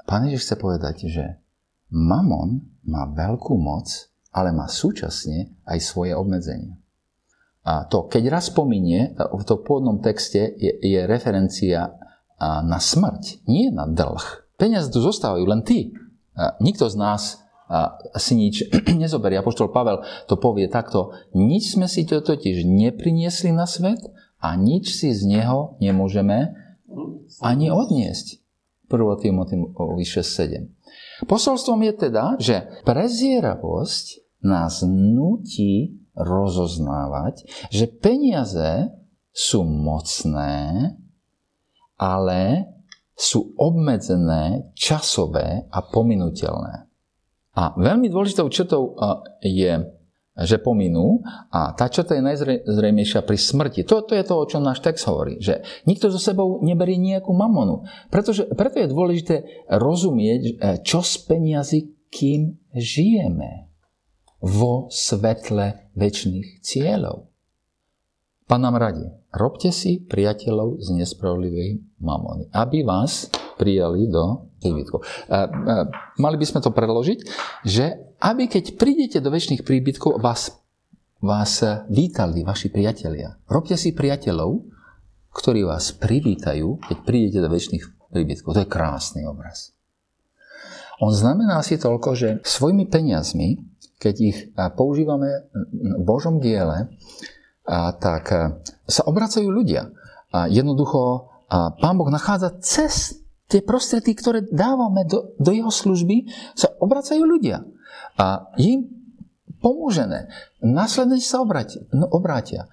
Pán 0.06 0.30
Ježiš 0.30 0.46
chce 0.48 0.56
povedať, 0.56 0.96
že 1.10 1.42
mamon 1.90 2.62
má 2.86 3.10
veľkú 3.10 3.58
moc, 3.58 3.90
ale 4.34 4.54
má 4.54 4.70
súčasne 4.70 5.54
aj 5.66 5.78
svoje 5.82 6.14
obmedzenia. 6.14 6.78
A 7.64 7.88
to, 7.88 8.04
keď 8.12 8.28
raz 8.28 8.52
pominie, 8.52 9.16
v 9.16 9.44
tom 9.48 9.64
pôvodnom 9.64 10.04
texte 10.04 10.52
je, 10.60 10.72
je 10.84 11.00
referencia 11.08 11.96
na 12.40 12.76
smrť, 12.76 13.48
nie 13.48 13.72
na 13.72 13.88
dlh. 13.88 14.44
Peniaze 14.60 14.92
tu 14.92 15.00
zostávajú, 15.00 15.44
len 15.48 15.64
ty. 15.64 15.96
Nikto 16.60 16.92
z 16.92 16.96
nás 17.00 17.40
si 18.20 18.36
nič 18.36 18.68
nezoberie. 19.02 19.40
Apoštol 19.40 19.72
Pavel 19.72 20.04
to 20.28 20.36
povie 20.36 20.68
takto. 20.68 21.16
Nič 21.32 21.74
sme 21.74 21.88
si 21.88 22.04
to 22.04 22.20
totiž 22.20 22.68
nepriniesli 22.68 23.50
na 23.50 23.64
svet 23.64 24.00
a 24.44 24.52
nič 24.60 24.92
si 24.92 25.16
z 25.16 25.24
neho 25.24 25.80
nemôžeme 25.80 26.52
ani 27.40 27.72
odniesť. 27.72 28.44
1. 28.92 29.00
Timoteovi 29.24 30.04
6.7. 30.04 31.24
Posolstvom 31.24 31.80
je 31.88 31.92
teda, 31.96 32.24
že 32.36 32.68
prezieravosť 32.84 34.06
nás 34.44 34.84
nutí 34.84 36.03
rozoznávať, 36.14 37.46
že 37.70 37.90
peniaze 37.90 38.90
sú 39.34 39.66
mocné, 39.66 40.94
ale 41.98 42.70
sú 43.14 43.54
obmedzené, 43.58 44.74
časové 44.74 45.66
a 45.70 45.78
pominutelné. 45.82 46.86
A 47.54 47.70
veľmi 47.78 48.10
dôležitou 48.10 48.50
črtou 48.50 48.98
je, 49.38 49.78
že 50.34 50.58
pominú 50.58 51.22
a 51.54 51.70
tá 51.78 51.86
črta 51.86 52.18
je 52.18 52.26
najzrejmejšia 52.26 53.22
pri 53.22 53.38
smrti. 53.38 53.86
To, 53.86 54.02
to 54.02 54.18
je 54.18 54.26
to, 54.26 54.34
o 54.34 54.48
čom 54.50 54.66
náš 54.66 54.82
text 54.82 55.06
hovorí, 55.06 55.38
že 55.38 55.62
nikto 55.86 56.10
so 56.10 56.18
sebou 56.18 56.58
neberie 56.66 56.98
nejakú 56.98 57.30
mamonu. 57.30 57.86
Pretože, 58.10 58.50
preto 58.58 58.82
je 58.82 58.90
dôležité 58.90 59.36
rozumieť, 59.70 60.58
čo 60.82 61.06
z 61.06 61.14
peniazy, 61.30 61.94
kým 62.10 62.58
žijeme 62.74 63.73
vo 64.44 64.92
svetle 64.92 65.88
väčšných 65.96 66.60
cieľov. 66.60 67.32
Pán 68.44 68.60
nám 68.60 68.76
radí, 68.76 69.08
robte 69.32 69.72
si 69.72 70.04
priateľov 70.04 70.84
z 70.84 71.00
nespravodlivej 71.00 71.80
mamony, 72.04 72.52
aby 72.52 72.84
vás 72.84 73.32
prijali 73.56 74.04
do 74.04 74.52
príbytkov. 74.60 75.00
Mali 76.20 76.36
by 76.36 76.44
sme 76.44 76.60
to 76.60 76.68
preložiť, 76.68 77.18
že 77.64 78.12
aby 78.20 78.44
keď 78.44 78.76
prídete 78.76 79.24
do 79.24 79.32
väčšných 79.32 79.64
príbytkov, 79.64 80.20
vás, 80.20 80.60
vás 81.24 81.64
vítali 81.88 82.44
vaši 82.44 82.68
priatelia. 82.68 83.40
Robte 83.48 83.80
si 83.80 83.96
priateľov, 83.96 84.60
ktorí 85.32 85.64
vás 85.64 85.96
privítajú, 85.96 86.84
keď 86.84 86.96
prídete 87.00 87.40
do 87.40 87.48
väčšných 87.48 88.12
príbytkov. 88.12 88.54
To 88.54 88.60
je 88.60 88.68
krásny 88.68 89.24
obraz. 89.24 89.72
On 91.02 91.10
znamená 91.10 91.58
si 91.64 91.74
toľko, 91.74 92.10
že 92.14 92.28
svojimi 92.44 92.86
peniazmi 92.86 93.58
keď 93.98 94.14
ich 94.20 94.38
používame 94.76 95.48
v 95.72 96.02
Božom 96.02 96.38
diele, 96.38 96.92
tak 98.00 98.24
sa 98.84 99.02
obracajú 99.08 99.48
ľudia. 99.48 99.88
Jednoducho 100.50 101.30
Pán 101.48 101.94
Boh 101.94 102.10
nachádza 102.10 102.58
cez 102.58 103.22
tie 103.46 103.60
prostriedky, 103.60 104.16
ktoré 104.16 104.42
dávame 104.42 105.04
do, 105.06 105.36
do 105.38 105.52
jeho 105.52 105.70
služby, 105.70 106.26
sa 106.56 106.72
obracajú 106.80 107.22
ľudia. 107.22 107.62
A 108.18 108.50
im 108.58 108.88
pomôžené. 109.62 110.32
Následne 110.64 111.20
sa 111.20 111.40
obrati, 111.40 111.84
no, 111.92 112.08
obrátia. 112.10 112.68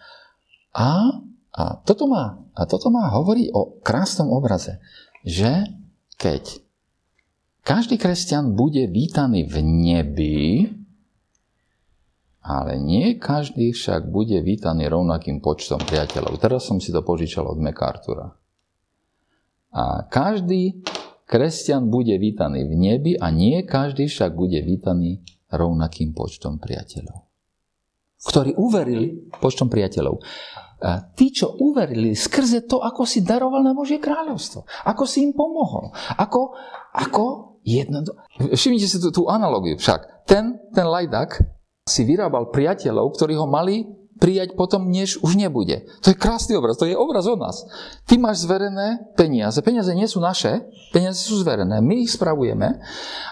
A, 0.71 1.21
a, 1.51 1.63
toto 1.83 2.07
má, 2.07 2.39
a 2.55 2.63
toto 2.65 2.87
má 2.89 3.11
hovorí 3.11 3.51
o 3.51 3.79
krásnom 3.83 4.31
obraze, 4.31 4.79
že 5.27 5.67
keď 6.15 6.63
každý 7.61 7.99
kresťan 7.99 8.57
bude 8.57 8.87
vítaný 8.89 9.45
v 9.45 9.55
nebi, 9.61 10.41
ale 12.41 12.81
nie 12.81 13.21
každý 13.21 13.69
však 13.69 14.09
bude 14.09 14.41
vítaný 14.41 14.89
rovnakým 14.89 15.45
počtom 15.45 15.77
priateľov. 15.77 16.41
Teraz 16.41 16.65
som 16.65 16.81
si 16.81 16.89
to 16.89 17.05
požičal 17.05 17.45
od 17.45 17.61
MacArthura. 17.61 18.33
A 19.71 20.03
každý 20.09 20.81
kresťan 21.29 21.87
bude 21.87 22.17
vítaný 22.17 22.65
v 22.67 22.73
nebi 22.75 23.11
a 23.15 23.29
nie 23.29 23.61
každý 23.63 24.09
však 24.09 24.33
bude 24.33 24.57
vítaný 24.65 25.21
rovnakým 25.53 26.17
počtom 26.17 26.57
priateľov. 26.57 27.29
Ktorí 28.21 28.57
uverili 28.57 29.31
počtom 29.37 29.69
priateľov. 29.69 30.19
A 30.81 30.97
tí, 31.13 31.29
čo 31.29 31.61
uverili 31.61 32.17
skrze 32.17 32.65
to, 32.65 32.81
ako 32.81 33.05
si 33.05 33.21
daroval 33.21 33.61
na 33.61 33.77
Božie 33.77 34.01
kráľovstvo. 34.01 34.65
Ako 34.89 35.05
si 35.05 35.21
im 35.21 35.33
pomohol. 35.37 35.93
Ako, 36.17 36.57
ako 36.89 37.23
jedno... 37.61 38.01
Všimnite 38.49 38.89
si 38.89 38.97
tú, 38.97 39.13
tú 39.13 39.23
analogiu 39.29 39.77
však. 39.77 40.25
Ten, 40.25 40.57
ten 40.73 40.89
lajdak 40.89 41.60
si 41.91 42.07
vyrábal 42.07 42.47
priateľov, 42.55 43.11
ktorí 43.19 43.35
ho 43.35 43.45
mali 43.45 43.83
prijať 44.21 44.53
potom, 44.53 44.87
než 44.87 45.17
už 45.25 45.33
nebude. 45.33 45.89
To 46.05 46.13
je 46.13 46.21
krásny 46.21 46.53
obraz, 46.53 46.77
to 46.77 46.85
je 46.85 46.93
obraz 46.93 47.25
o 47.25 47.33
nás. 47.33 47.65
Ty 48.05 48.21
máš 48.21 48.45
zverené 48.45 49.11
peniaze. 49.17 49.57
Peniaze 49.65 49.91
nie 49.97 50.05
sú 50.05 50.21
naše, 50.21 50.61
peniaze 50.93 51.25
sú 51.25 51.41
zverené, 51.41 51.81
my 51.81 52.05
ich 52.05 52.13
spravujeme 52.13 52.79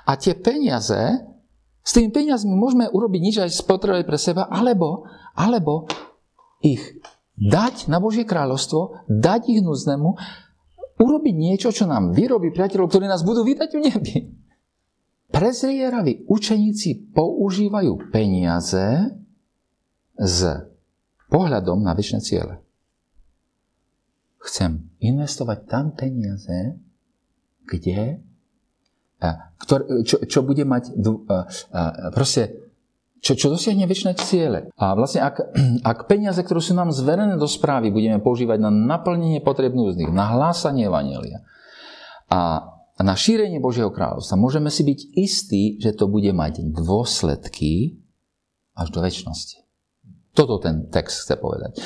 a 0.04 0.12
tie 0.18 0.34
peniaze, 0.34 0.98
s 1.86 1.92
tými 1.94 2.10
peniazmi 2.10 2.58
môžeme 2.58 2.90
urobiť 2.90 3.22
nič 3.22 3.36
aj 3.38 3.54
spotrebovať 3.54 4.04
pre 4.04 4.18
seba, 4.18 4.50
alebo, 4.50 5.06
alebo 5.38 5.86
ich 6.60 6.82
dať 7.40 7.88
na 7.88 8.04
Božie 8.04 8.28
kráľovstvo, 8.28 9.08
dať 9.08 9.48
ich 9.48 9.62
núznemu, 9.64 10.18
urobiť 11.00 11.36
niečo, 11.38 11.70
čo 11.72 11.88
nám 11.88 12.12
vyrobí 12.12 12.52
priateľov, 12.52 12.92
ktorí 12.92 13.08
nás 13.08 13.24
budú 13.24 13.48
vydať 13.48 13.70
v 13.78 13.84
nebi. 13.88 14.16
Prezrieraví 15.30 16.26
učeníci 16.26 17.14
používajú 17.14 18.10
peniaze 18.10 19.14
s 20.18 20.40
pohľadom 21.30 21.86
na 21.86 21.94
väčšie 21.94 22.20
ciele. 22.26 22.58
Chcem 24.42 24.90
investovať 24.98 25.60
tam 25.70 25.94
peniaze, 25.94 26.82
kde, 27.70 28.26
ktor, 29.62 29.86
čo, 30.02 30.26
čo 30.26 30.40
bude 30.42 30.66
mať, 30.66 30.98
proste, 32.16 32.72
čo, 33.22 33.38
čo 33.38 33.54
dosiahne 33.54 33.86
väčšie 33.86 34.16
ciele. 34.18 34.60
A 34.80 34.98
vlastne, 34.98 35.22
ak, 35.22 35.44
ak 35.84 36.08
peniaze, 36.10 36.42
ktoré 36.42 36.64
sú 36.64 36.74
nám 36.74 36.90
zverené 36.90 37.38
do 37.38 37.46
správy, 37.46 37.94
budeme 37.94 38.18
používať 38.18 38.58
na 38.58 38.72
naplnenie 38.72 39.46
potrebnú 39.46 39.92
z 39.94 40.02
nich, 40.02 40.12
na 40.12 40.34
hlásanie 40.34 40.90
Evangelia 40.90 41.46
a 42.32 42.64
na 43.00 43.16
šírenie 43.16 43.64
Božieho 43.64 43.90
kráľovstva, 43.90 44.36
môžeme 44.36 44.68
si 44.68 44.84
byť 44.84 45.00
istí, 45.16 45.64
že 45.80 45.96
to 45.96 46.12
bude 46.12 46.30
mať 46.36 46.68
dôsledky 46.76 48.04
až 48.76 48.88
do 48.92 49.00
väčšnosti. 49.00 49.70
Toto 50.36 50.62
ten 50.62 50.88
text 50.88 51.26
chce 51.26 51.36
povedať. 51.42 51.82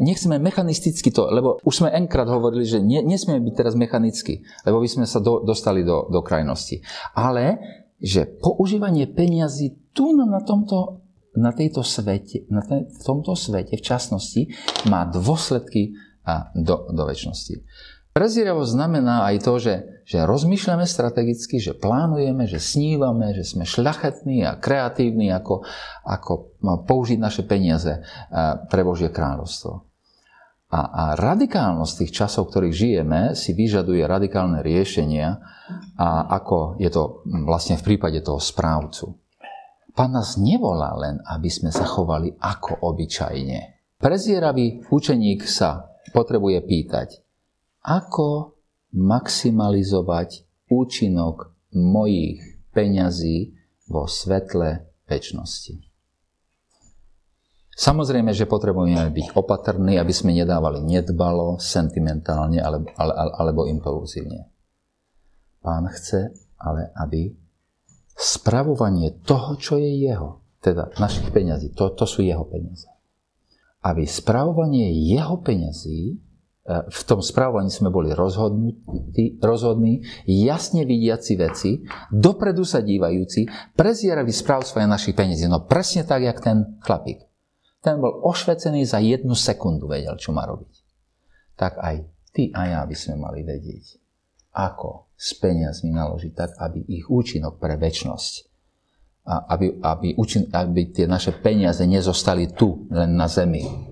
Nechceme 0.00 0.38
mechanisticky 0.38 1.12
to, 1.12 1.28
lebo 1.28 1.58
už 1.66 1.82
sme 1.82 1.92
enkrát 1.92 2.30
hovorili, 2.30 2.64
že 2.64 2.78
nie, 2.78 3.02
nesmieme 3.04 3.42
byť 3.42 3.54
teraz 3.58 3.74
mechanicky, 3.74 4.46
lebo 4.64 4.80
by 4.80 4.88
sme 4.88 5.04
sa 5.04 5.18
do, 5.18 5.42
dostali 5.42 5.82
do, 5.82 6.08
do 6.08 6.22
krajnosti. 6.22 6.80
Ale, 7.12 7.58
že 7.98 8.24
používanie 8.24 9.10
peniazy 9.10 9.76
tu 9.92 10.14
na, 10.14 10.40
tomto, 10.40 11.04
na, 11.34 11.50
tejto 11.50 11.82
svete, 11.82 12.46
na 12.48 12.62
te, 12.62 12.86
v 12.86 13.02
tomto 13.02 13.34
svete, 13.34 13.76
v 13.76 13.82
časnosti, 13.82 14.56
má 14.86 15.04
dôsledky 15.04 15.98
a 16.22 16.54
do, 16.54 16.88
do 16.94 17.02
väčšnosti. 17.02 17.66
Prezieravosť 18.14 18.70
znamená 18.72 19.26
aj 19.26 19.36
to, 19.42 19.52
že, 19.58 19.74
že 20.08 20.24
rozmýšľame 20.24 20.88
strategicky, 20.88 21.60
že 21.60 21.76
plánujeme, 21.76 22.48
že 22.48 22.56
snívame, 22.56 23.36
že 23.36 23.44
sme 23.44 23.68
šľachetní 23.68 24.40
a 24.48 24.56
kreatívni, 24.56 25.28
ako, 25.28 25.68
ako 26.00 26.56
použiť 26.88 27.20
naše 27.20 27.44
peniaze 27.44 28.00
pre 28.72 28.80
Božie 28.88 29.12
kráľovstvo. 29.12 29.84
A, 30.72 30.80
a 30.80 31.04
radikálnosť 31.12 31.92
tých 32.00 32.24
časov, 32.24 32.48
v 32.48 32.52
ktorých 32.56 32.76
žijeme, 32.76 33.20
si 33.36 33.52
vyžaduje 33.52 34.00
radikálne 34.08 34.64
riešenia, 34.64 35.44
a 36.00 36.24
ako 36.40 36.80
je 36.80 36.88
to 36.88 37.20
vlastne 37.44 37.76
v 37.76 37.92
prípade 37.92 38.24
toho 38.24 38.40
správcu. 38.40 39.12
Pán 39.92 40.16
nás 40.16 40.40
nevolá 40.40 40.96
len, 40.96 41.20
aby 41.28 41.52
sme 41.52 41.68
sa 41.68 41.84
chovali 41.84 42.32
ako 42.40 42.80
obyčajne. 42.80 43.76
Prezieravý 44.00 44.88
učeník 44.88 45.44
sa 45.44 45.92
potrebuje 46.16 46.64
pýtať, 46.64 47.08
ako 47.84 48.56
maximalizovať 48.92 50.48
účinok 50.68 51.52
mojich 51.72 52.40
peňazí 52.72 53.56
vo 53.88 54.04
svetle 54.04 54.88
väčšnosti. 55.08 55.88
Samozrejme, 57.78 58.34
že 58.34 58.50
potrebujeme 58.50 59.14
byť 59.14 59.38
opatrní, 59.38 60.02
aby 60.02 60.10
sme 60.10 60.34
nedávali 60.34 60.82
nedbalo, 60.82 61.62
sentimentálne 61.62 62.58
alebo, 62.58 62.90
ale, 62.98 63.12
alebo 63.38 63.70
impulzívne. 63.70 64.50
Pán 65.62 65.86
chce 65.94 66.34
ale, 66.58 66.90
aby 66.98 67.30
spravovanie 68.18 69.22
toho, 69.22 69.54
čo 69.54 69.78
je 69.78 69.94
jeho, 69.94 70.42
teda 70.58 70.90
našich 70.98 71.30
peňazí, 71.30 71.70
to, 71.78 71.94
to 71.94 72.02
sú 72.02 72.26
jeho 72.26 72.42
peniaze, 72.50 72.90
aby 73.86 74.02
spravovanie 74.02 74.90
jeho 75.06 75.38
peňazí 75.38 76.18
v 76.68 77.02
tom 77.08 77.24
správaní 77.24 77.72
sme 77.72 77.88
boli 77.88 78.12
rozhodnutí, 78.12 79.40
rozhodní, 79.40 80.04
jasne 80.28 80.84
vidiaci 80.84 81.32
veci, 81.40 81.80
dopredu 82.12 82.60
sa 82.68 82.84
dívajúci, 82.84 83.48
prezieravý 83.72 84.36
svoje 84.36 84.84
našich 84.84 85.16
peniazí. 85.16 85.48
No 85.48 85.64
presne 85.64 86.04
tak, 86.04 86.28
jak 86.28 86.44
ten 86.44 86.76
chlapík. 86.84 87.24
Ten 87.80 87.96
bol 88.04 88.20
ošvecený 88.20 88.84
za 88.84 89.00
jednu 89.00 89.32
sekundu, 89.32 89.88
vedel, 89.88 90.12
čo 90.20 90.36
má 90.36 90.44
robiť. 90.44 90.72
Tak 91.56 91.80
aj 91.80 91.96
ty 92.36 92.52
a 92.52 92.68
ja 92.68 92.80
by 92.84 92.92
sme 92.92 93.16
mali 93.16 93.48
vedieť, 93.48 93.96
ako 94.52 95.08
s 95.16 95.40
peniazmi 95.40 95.88
naložiť 95.96 96.32
tak, 96.36 96.52
aby 96.60 96.84
ich 96.84 97.08
účinok 97.08 97.56
pre 97.56 97.80
väčnosť, 97.80 98.32
aby, 99.24 99.80
aby, 99.80 100.08
aby 100.52 100.80
tie 100.92 101.08
naše 101.08 101.32
peniaze 101.40 101.80
nezostali 101.88 102.52
tu, 102.52 102.84
len 102.92 103.16
na 103.16 103.24
zemi, 103.24 103.87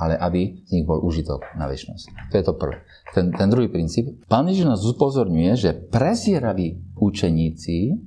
ale 0.00 0.16
aby 0.16 0.64
z 0.64 0.80
nich 0.80 0.88
bol 0.88 1.04
užitok 1.04 1.44
na 1.60 1.68
väčšnosť. 1.68 2.32
To 2.32 2.34
je 2.40 2.44
to 2.48 2.54
prvé. 2.56 2.80
Ten, 3.12 3.28
ten 3.36 3.52
druhý 3.52 3.68
princíp. 3.68 4.24
Pán 4.32 4.48
Ježiš 4.48 4.64
nás 4.64 4.80
upozorňuje, 4.80 5.52
že 5.60 5.76
prezieraví 5.76 6.96
učeníci 6.96 8.00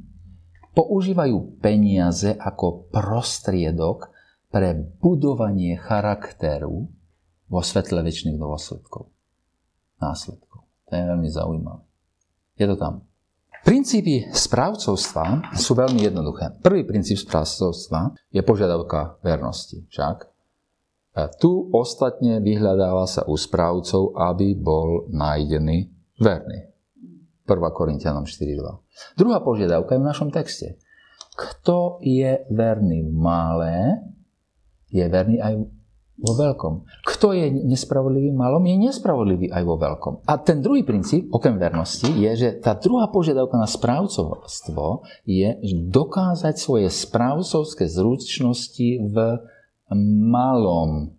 používajú 0.73 1.61
peniaze 1.61 2.33
ako 2.33 2.89
prostriedok 2.89 4.09
pre 4.49 4.73
budovanie 4.73 5.77
charakteru 5.77 6.89
vo 7.45 7.61
svetle 7.61 8.01
väčšných 8.01 8.41
dôsledkov. 8.41 9.13
Následkov. 10.01 10.65
To 10.89 10.91
je 10.97 11.03
veľmi 11.05 11.29
zaujímavé. 11.29 11.85
Je 12.57 12.65
to 12.65 12.77
tam. 12.77 13.05
Princípy 13.63 14.27
správcovstva 14.33 15.55
sú 15.55 15.71
veľmi 15.71 16.03
jednoduché. 16.03 16.59
Prvý 16.59 16.83
princíp 16.83 17.15
správcovstva 17.15 18.11
je 18.33 18.41
požiadavka 18.43 19.23
vernosti. 19.23 19.87
Však 19.87 20.32
tu 21.37 21.69
ostatne 21.69 22.41
vyhľadáva 22.41 23.05
sa 23.05 23.21
u 23.29 23.37
správcov, 23.37 24.17
aby 24.17 24.57
bol 24.57 25.05
nájdený 25.13 25.93
verný. 26.17 26.73
1. 27.45 27.53
Korintianom 27.75 28.25
4.2. 28.25 29.19
Druhá 29.19 29.43
požiadavka 29.43 29.93
je 29.93 30.01
v 30.01 30.09
našom 30.09 30.29
texte. 30.33 30.79
Kto 31.33 32.01
je 32.01 32.45
verný 32.49 33.05
v 33.05 33.13
malé, 33.13 33.77
je 34.89 35.05
verný 35.09 35.41
aj 35.41 35.53
vo 36.13 36.33
veľkom. 36.37 36.73
Kto 37.03 37.33
je 37.33 37.49
nespravodlivý 37.65 38.29
v 38.31 38.37
malom, 38.37 38.63
je 38.69 38.77
nespravodlivý 38.77 39.49
aj 39.49 39.63
vo 39.65 39.75
veľkom. 39.81 40.13
A 40.29 40.37
ten 40.37 40.61
druhý 40.61 40.85
princíp, 40.85 41.33
okrem 41.33 41.57
vernosti, 41.57 42.05
je, 42.05 42.31
že 42.37 42.49
tá 42.61 42.77
druhá 42.77 43.09
požiadavka 43.09 43.57
na 43.57 43.65
správcovstvo 43.65 45.03
je 45.25 45.57
dokázať 45.89 46.55
svoje 46.61 46.87
správcovské 46.93 47.89
zručnosti 47.89 48.87
v 49.09 49.15
malom. 49.95 51.13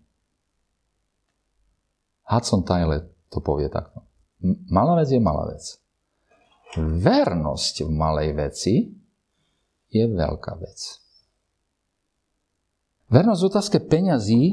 Hudson 2.25 2.65
Tyler 2.65 3.05
to 3.29 3.43
povie 3.43 3.69
takto. 3.69 4.01
Malá 4.69 5.01
vec 5.01 5.09
je 5.09 5.21
malá 5.21 5.49
vec. 5.49 5.63
Vernosť 6.75 7.87
v 7.87 7.91
malej 7.91 8.29
veci 8.35 8.75
je 9.91 10.05
veľká 10.05 10.53
vec. 10.59 10.79
Vernosť 13.05 13.41
v 13.41 13.49
otázke 13.53 13.77
peňazí 13.85 14.43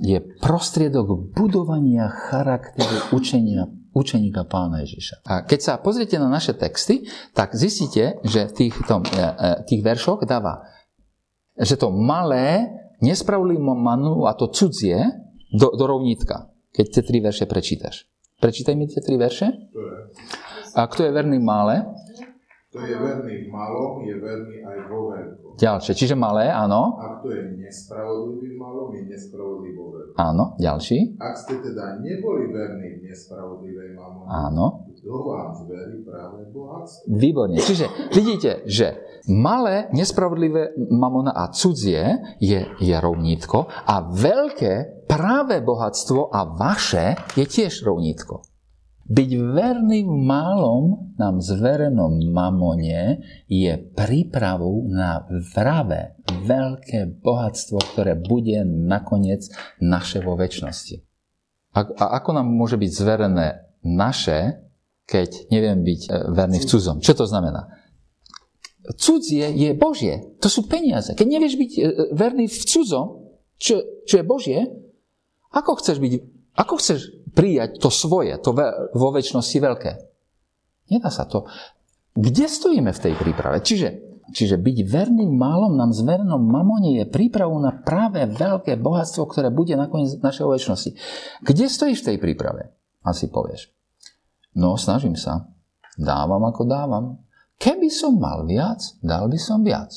je 0.00 0.18
prostriedok 0.38 1.34
budovania 1.34 2.06
charakteru 2.08 3.10
učenia, 3.10 3.66
učeníka 3.90 4.46
pána 4.46 4.86
Ježiša. 4.86 5.26
A 5.26 5.32
keď 5.42 5.60
sa 5.60 5.72
pozriete 5.82 6.16
na 6.16 6.30
naše 6.30 6.54
texty, 6.54 7.04
tak 7.34 7.52
zistíte, 7.58 8.22
že 8.22 8.48
v 8.48 8.52
tých, 8.54 8.74
tom, 8.86 9.02
e, 9.04 9.12
e, 9.12 9.66
tých 9.66 9.82
veršoch 9.82 10.24
dáva, 10.24 10.62
že 11.58 11.76
to 11.76 11.92
malé 11.92 12.70
nespravodlivú 13.02 13.74
manu 13.74 14.24
a 14.30 14.32
to 14.38 14.48
cudzie 14.48 15.02
do, 15.50 15.74
do 15.74 15.84
rovnítka, 15.84 16.48
keď 16.72 16.86
tie 16.88 17.02
tri 17.02 17.18
verše 17.20 17.44
prečítaš. 17.44 18.06
Prečítaj 18.38 18.74
mi 18.74 18.88
tie 18.88 19.02
tri 19.02 19.18
verše. 19.18 19.50
A 20.72 20.88
kto 20.88 21.04
je 21.04 21.12
verný 21.12 21.38
mále? 21.38 21.84
Kto 22.72 22.88
je 22.88 22.96
verný 22.96 23.34
v 23.44 23.48
malom, 23.52 24.00
je 24.00 24.16
verný 24.16 24.64
aj 24.64 24.78
vo 24.88 25.12
veľkom. 25.12 25.60
Ďalšie, 25.60 25.92
čiže 25.92 26.16
malé, 26.16 26.48
áno. 26.48 26.96
A 26.96 27.20
kto 27.20 27.28
je 27.28 27.60
nespravodlivý 27.60 28.56
v 28.56 28.56
malom, 28.56 28.88
je 28.96 29.02
nespravodlivý 29.12 29.76
vo 29.76 29.92
veľkom. 29.92 30.16
Áno, 30.16 30.56
ďalší. 30.56 31.20
Ak 31.20 31.36
ste 31.36 31.60
teda 31.60 32.00
neboli 32.00 32.48
verní 32.48 32.96
v 32.96 33.12
nespravodlivej 33.12 33.92
mamone, 33.92 34.24
áno. 34.24 34.88
kto 34.88 35.16
vám 35.20 35.52
zverí 35.52 36.00
práve 36.00 36.48
bohatstvo? 36.48 37.12
Výborne. 37.12 37.60
Čiže 37.60 37.86
vidíte, 38.08 38.64
že 38.64 39.20
malé, 39.28 39.92
nespravodlivé 39.92 40.72
mamona 40.88 41.36
a 41.36 41.52
cudzie 41.52 42.24
je, 42.40 42.72
je 42.80 42.96
rovnítko 42.96 43.68
a 43.68 44.00
veľké 44.16 45.04
práve 45.04 45.60
bohatstvo 45.60 46.32
a 46.32 46.48
vaše 46.56 47.20
je 47.36 47.44
tiež 47.44 47.84
rovnítko. 47.84 48.51
Byť 49.12 49.30
verný 49.52 50.08
v 50.08 50.14
malom 50.24 51.12
nám 51.20 51.44
zverenom 51.44 52.32
mamone 52.32 53.20
je 53.44 53.76
prípravou 53.92 54.88
na 54.88 55.28
vravé, 55.28 56.16
veľké 56.32 57.20
bohatstvo, 57.20 57.76
ktoré 57.92 58.16
bude 58.16 58.64
nakoniec 58.64 59.52
naše 59.84 60.24
vo 60.24 60.32
väčšnosti. 60.32 61.04
A, 61.76 61.80
ako 61.92 62.40
nám 62.40 62.48
môže 62.48 62.80
byť 62.80 62.88
zverené 62.88 63.68
naše, 63.84 64.64
keď 65.04 65.52
neviem 65.52 65.84
byť 65.84 66.00
e, 66.08 66.10
verný 66.32 66.58
v 66.64 66.68
cudzom? 66.72 66.96
Čo 67.04 67.12
to 67.12 67.24
znamená? 67.28 67.68
Cudzie 68.96 69.52
je 69.52 69.76
Božie. 69.76 70.40
To 70.40 70.48
sú 70.48 70.64
peniaze. 70.64 71.12
Keď 71.12 71.26
nevieš 71.28 71.60
byť 71.60 71.72
e, 71.76 71.80
verný 72.16 72.48
v 72.48 72.62
cudzom, 72.64 73.36
čo, 73.60 73.84
čo 74.08 74.14
je 74.20 74.24
Božie, 74.24 74.58
ako 75.52 75.76
chceš 75.84 76.00
byť, 76.00 76.12
ako 76.56 76.74
chceš 76.80 77.00
prijať 77.32 77.80
to 77.80 77.88
svoje, 77.88 78.36
to 78.40 78.52
vo 78.92 79.08
väčšnosti 79.12 79.58
veľké? 79.58 79.90
Nedá 80.92 81.08
sa 81.08 81.24
to. 81.24 81.48
Kde 82.12 82.44
stojíme 82.44 82.92
v 82.92 83.02
tej 83.02 83.14
príprave? 83.16 83.64
Čiže, 83.64 84.20
čiže 84.36 84.60
byť 84.60 84.78
verným 84.84 85.32
málom 85.32 85.72
nám 85.72 85.96
zvernom 85.96 86.40
mamone 86.40 87.00
je 87.00 87.08
prípravou 87.08 87.56
na 87.56 87.72
práve 87.72 88.20
veľké 88.28 88.76
bohatstvo, 88.76 89.24
ktoré 89.32 89.48
bude 89.48 89.72
nakoniec 89.72 90.20
našej 90.20 90.44
väčšnosti. 90.44 90.90
Kde 91.40 91.64
stojíš 91.72 92.04
v 92.04 92.08
tej 92.12 92.18
príprave? 92.20 92.76
Asi 93.00 93.32
povieš. 93.32 93.72
No, 94.52 94.76
snažím 94.76 95.16
sa. 95.16 95.48
Dávam 95.96 96.44
ako 96.44 96.68
dávam. 96.68 97.04
Keby 97.56 97.88
som 97.88 98.20
mal 98.20 98.44
viac, 98.44 98.84
dal 99.00 99.32
by 99.32 99.38
som 99.40 99.64
viac. 99.64 99.92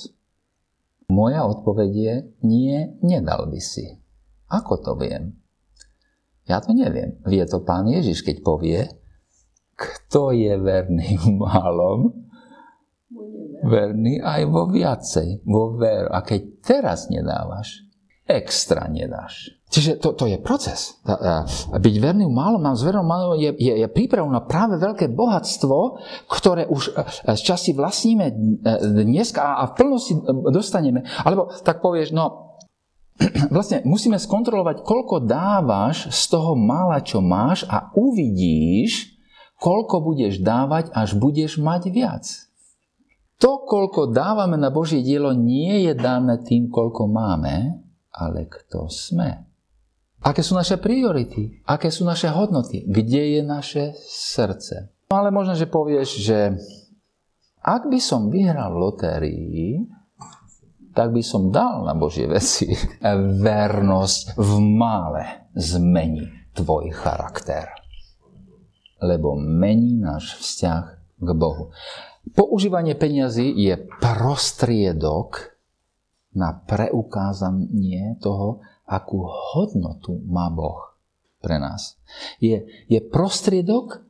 Moja 1.12 1.46
odpoveď 1.46 1.92
je, 1.92 2.16
nie, 2.48 2.98
nedal 3.04 3.46
by 3.52 3.60
si. 3.62 4.00
Ako 4.50 4.82
to 4.82 4.98
viem? 4.98 5.45
Ja 6.46 6.62
to 6.62 6.78
neviem. 6.78 7.18
Vie 7.26 7.42
to 7.50 7.66
pán 7.66 7.90
Ježiš, 7.90 8.22
keď 8.22 8.38
povie, 8.46 8.80
kto 9.76 10.32
je 10.32 10.54
verný 10.56 11.18
v 11.18 11.28
malom, 11.36 12.14
verný 13.66 14.22
aj 14.22 14.42
vo 14.48 14.70
viacej, 14.70 15.42
vo 15.44 15.76
veru. 15.76 16.14
A 16.14 16.22
keď 16.22 16.42
teraz 16.62 17.10
nedávaš, 17.10 17.86
extra 18.26 18.90
nedáš. 18.90 19.54
Čiže 19.70 19.98
to, 20.00 20.14
to 20.14 20.30
je 20.30 20.38
proces. 20.40 21.02
Byť 21.74 21.96
verný 22.00 22.26
v 22.30 22.34
malom 22.34 22.64
a 22.64 22.78
s 22.78 22.86
verou 22.86 23.04
malom 23.06 23.36
je, 23.36 23.52
je, 23.58 23.74
je 23.82 23.88
príprav 23.90 24.24
na 24.30 24.42
práve 24.42 24.78
veľké 24.78 25.12
bohatstvo, 25.12 26.00
ktoré 26.30 26.70
už 26.70 26.94
e, 26.94 27.34
z 27.34 27.42
časti 27.42 27.72
vlastníme 27.74 28.26
e, 28.30 28.34
dnes 29.04 29.34
a, 29.36 29.62
a 29.62 29.64
v 29.70 29.74
plnosti 29.78 30.14
dostaneme. 30.54 31.04
Alebo 31.26 31.52
tak 31.66 31.82
povieš, 31.82 32.14
no 32.16 32.56
vlastne 33.56 33.82
musíme 33.88 34.20
skontrolovať, 34.20 34.84
koľko 34.84 35.24
dávaš 35.24 36.12
z 36.12 36.24
toho 36.32 36.54
mála, 36.60 37.00
čo 37.00 37.24
máš 37.24 37.64
a 37.72 37.92
uvidíš, 37.96 39.16
koľko 39.60 40.04
budeš 40.04 40.44
dávať, 40.44 40.92
až 40.92 41.16
budeš 41.16 41.58
mať 41.58 41.82
viac. 41.92 42.26
To, 43.40 43.68
koľko 43.68 44.16
dávame 44.16 44.56
na 44.56 44.72
Božie 44.72 45.04
dielo, 45.04 45.36
nie 45.36 45.88
je 45.88 45.94
dané 45.96 46.40
tým, 46.44 46.72
koľko 46.72 47.12
máme, 47.12 47.84
ale 48.16 48.48
kto 48.48 48.88
sme. 48.88 49.44
Aké 50.24 50.42
sú 50.42 50.56
naše 50.56 50.80
priority? 50.80 51.62
Aké 51.68 51.92
sú 51.92 52.08
naše 52.08 52.32
hodnoty? 52.32 52.88
Kde 52.88 53.40
je 53.40 53.42
naše 53.44 53.84
srdce? 54.08 54.96
No 55.12 55.22
ale 55.22 55.30
možno, 55.30 55.54
že 55.54 55.70
povieš, 55.70 56.10
že 56.24 56.40
ak 57.62 57.92
by 57.92 58.00
som 58.02 58.34
vyhral 58.34 58.74
lotérii, 58.74 59.86
tak 60.96 61.12
by 61.12 61.20
som 61.20 61.52
dal 61.52 61.84
na 61.84 61.92
Božie 61.92 62.26
veci. 62.26 62.72
Vernosť 63.44 64.40
v 64.40 64.52
mále 64.64 65.52
zmení 65.54 66.56
tvoj 66.56 66.96
charakter. 66.96 67.68
Lebo 69.04 69.36
mení 69.36 70.00
náš 70.00 70.40
vzťah 70.40 70.84
k 71.20 71.30
Bohu. 71.36 71.76
Používanie 72.32 72.96
peňazí 72.96 73.54
je 73.54 73.76
prostriedok 74.00 75.54
na 76.34 76.56
preukázanie 76.56 78.18
toho, 78.24 78.64
akú 78.88 79.28
hodnotu 79.28 80.24
má 80.26 80.48
Boh 80.50 80.96
pre 81.44 81.62
nás. 81.62 82.00
Je, 82.40 82.66
je 82.90 83.00
prostriedok 83.04 84.02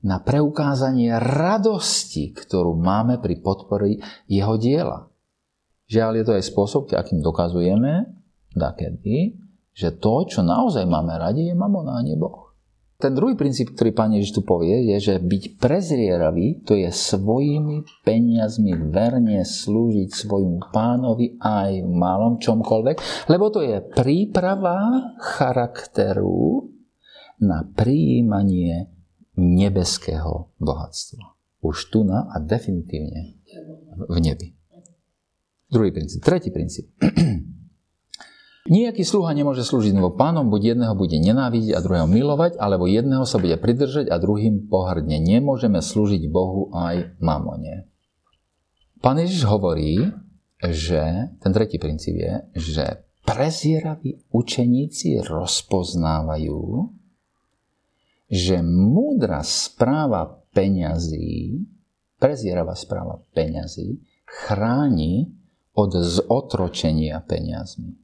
na 0.00 0.22
preukázanie 0.22 1.10
radosti, 1.18 2.30
ktorú 2.30 2.78
máme 2.78 3.18
pri 3.18 3.42
podpori 3.42 3.98
jeho 4.30 4.54
diela. 4.56 5.10
Žiaľ, 5.88 6.20
je 6.20 6.24
to 6.28 6.36
aj 6.36 6.44
spôsob, 6.44 6.82
akým 6.92 7.24
dokazujeme, 7.24 8.12
dakedy, 8.52 9.40
že 9.72 9.96
to, 9.96 10.28
čo 10.28 10.44
naozaj 10.44 10.84
máme 10.84 11.16
radi, 11.16 11.48
je 11.48 11.56
mamona 11.56 11.96
a 11.96 12.04
nie 12.04 12.18
Boh. 12.18 12.48
Ten 12.98 13.14
druhý 13.14 13.38
princíp, 13.38 13.78
ktorý 13.78 13.94
pán 13.94 14.10
Ježiš 14.10 14.34
tu 14.34 14.42
povie, 14.42 14.90
je, 14.90 14.98
že 14.98 15.14
byť 15.22 15.62
prezrieravý, 15.62 16.66
to 16.66 16.74
je 16.74 16.90
svojimi 16.90 17.86
peniazmi 18.02 18.74
verne 18.90 19.46
slúžiť 19.46 20.10
svojmu 20.10 20.74
pánovi 20.74 21.38
aj 21.38 21.78
v 21.78 21.92
malom 21.94 22.42
čomkoľvek, 22.42 23.30
lebo 23.30 23.54
to 23.54 23.62
je 23.62 23.78
príprava 23.94 25.14
charakteru 25.22 26.74
na 27.38 27.62
prijímanie 27.62 28.90
nebeského 29.38 30.50
bohatstva. 30.58 31.38
Už 31.62 31.94
tu 31.94 32.02
na 32.02 32.26
a 32.34 32.42
definitívne 32.42 33.38
v 34.10 34.18
nebi. 34.18 34.57
Druhý 35.68 35.92
princíp. 35.92 36.24
Tretí 36.24 36.48
princíp. 36.48 36.88
Nijaký 38.68 39.00
sluha 39.00 39.32
nemôže 39.32 39.64
slúžiť 39.64 39.96
dvom 39.96 40.20
pánom, 40.20 40.52
buď 40.52 40.76
jedného 40.76 40.92
bude 40.92 41.16
nenávidieť 41.16 41.72
a 41.72 41.80
druhého 41.80 42.04
milovať, 42.04 42.60
alebo 42.60 42.84
jedného 42.84 43.24
sa 43.24 43.40
bude 43.40 43.56
pridržať 43.56 44.12
a 44.12 44.20
druhým 44.20 44.68
pohrdne. 44.68 45.16
Nemôžeme 45.16 45.80
slúžiť 45.80 46.28
Bohu 46.28 46.68
aj 46.76 47.16
mamone. 47.16 47.88
Pán 49.00 49.16
Ježiš 49.16 49.48
hovorí, 49.48 50.12
že 50.60 51.32
ten 51.40 51.52
tretí 51.56 51.80
princíp 51.80 52.20
je, 52.20 52.34
že 52.60 52.84
prezieraví 53.24 54.28
učeníci 54.32 55.24
rozpoznávajú, 55.24 56.92
že 58.28 58.60
múdra 58.60 59.40
správa 59.48 60.44
peňazí, 60.52 61.64
prezieravá 62.20 62.76
správa 62.76 63.16
peňazí, 63.32 64.04
chráni 64.28 65.37
od 65.78 65.94
zotročenia 65.94 67.22
peniazmi. 67.22 67.94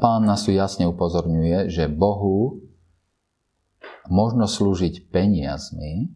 Pán 0.00 0.24
nás 0.24 0.48
tu 0.48 0.52
jasne 0.56 0.88
upozorňuje, 0.88 1.68
že 1.68 1.92
Bohu 1.92 2.64
možno 4.08 4.48
slúžiť 4.48 5.12
peniazmi, 5.12 6.08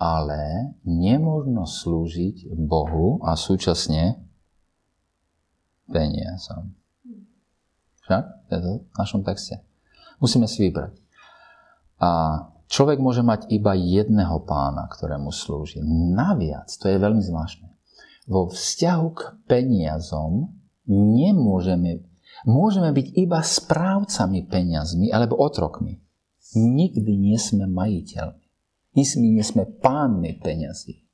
ale 0.00 0.72
nemôžno 0.88 1.68
slúžiť 1.68 2.56
Bohu 2.56 3.20
a 3.20 3.36
súčasne 3.36 4.16
peniazom. 5.92 6.72
Však? 8.08 8.24
Je 8.48 8.58
to 8.64 8.72
v 8.80 8.96
našom 8.96 9.20
texte. 9.28 9.60
Musíme 10.24 10.48
si 10.48 10.68
vybrať. 10.68 10.96
A 12.00 12.10
človek 12.72 12.96
môže 12.96 13.20
mať 13.20 13.52
iba 13.52 13.76
jedného 13.76 14.40
pána, 14.48 14.88
ktorému 14.88 15.28
slúži. 15.32 15.84
Naviac, 15.84 16.72
to 16.72 16.88
je 16.88 16.96
veľmi 16.96 17.20
zvláštne 17.20 17.67
vo 18.28 18.52
vzťahu 18.52 19.06
k 19.16 19.20
peniazom 19.48 20.52
nemôžeme, 20.86 22.04
môžeme 22.44 22.92
byť 22.92 23.06
iba 23.16 23.40
správcami 23.40 24.44
peniazmi 24.44 25.08
alebo 25.08 25.40
otrokmi. 25.40 26.04
Nikdy 26.54 27.12
nie 27.16 27.36
sme 27.40 27.64
majiteľmi. 27.64 28.44
My 28.96 29.02
nie 29.04 29.44
sme 29.44 29.64
pánmi 29.68 30.40
peniazí. 30.40 31.08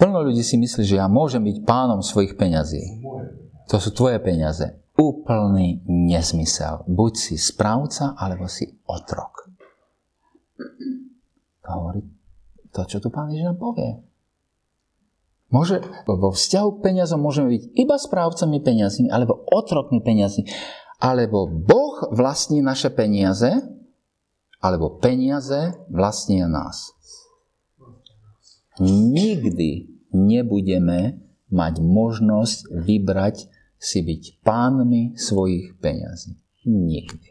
Plno 0.00 0.24
ľudí 0.24 0.40
si 0.40 0.56
myslí, 0.56 0.82
že 0.82 0.98
ja 0.98 1.06
môžem 1.06 1.44
byť 1.44 1.56
pánom 1.68 2.00
svojich 2.00 2.34
peňazí. 2.34 3.04
To 3.68 3.76
sú 3.78 3.92
tvoje 3.92 4.18
peniaze. 4.18 4.82
Úplný 4.96 5.86
nezmysel. 5.86 6.84
Buď 6.88 7.12
si 7.16 7.36
správca, 7.38 8.16
alebo 8.18 8.48
si 8.48 8.66
otrok. 8.88 9.48
To 11.62 11.68
hovorí 11.70 12.02
to, 12.72 12.82
čo 12.88 12.98
tu 12.98 13.12
pán 13.12 13.30
Ježiš 13.30 13.52
nám 13.52 13.60
povie. 13.60 14.11
Môže, 15.52 15.84
vo 16.08 16.32
vzťahu 16.32 16.80
k 16.80 16.82
peniazom 16.82 17.20
môžeme 17.20 17.52
byť 17.52 17.62
iba 17.76 18.00
správcami 18.00 18.64
peniazmi, 18.64 19.12
alebo 19.12 19.44
otrokmi 19.52 20.00
peniazmi. 20.00 20.48
Alebo 20.96 21.44
Boh 21.44 22.08
vlastní 22.08 22.64
naše 22.64 22.88
peniaze, 22.88 23.60
alebo 24.64 24.96
peniaze 24.96 25.76
vlastnia 25.92 26.48
nás. 26.48 26.96
Nikdy 28.80 29.92
nebudeme 30.16 31.20
mať 31.52 31.84
možnosť 31.84 32.72
vybrať 32.72 33.44
si 33.76 34.00
byť 34.00 34.40
pánmi 34.40 35.20
svojich 35.20 35.76
peňazí. 35.84 36.40
Nikdy. 36.64 37.28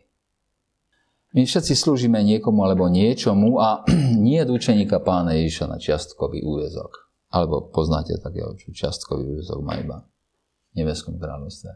My 1.32 1.48
všetci 1.48 1.74
slúžime 1.74 2.20
niekomu 2.22 2.68
alebo 2.68 2.92
niečomu 2.92 3.58
a 3.58 3.88
nie 4.26 4.38
je 4.38 4.52
učeníka 4.52 5.02
pána 5.02 5.34
Ježiša 5.42 5.66
na 5.66 5.82
čiastkový 5.82 6.46
úvezok. 6.46 7.11
Alebo 7.32 7.72
poznáte 7.72 8.20
takého, 8.20 8.54
čo 8.60 8.76
čiastkový 8.76 9.40
úvezok 9.40 9.60
má 9.64 9.80
iba 9.80 10.04
v 10.76 10.84
nebeskom 10.84 11.16
kráľovstve. 11.16 11.72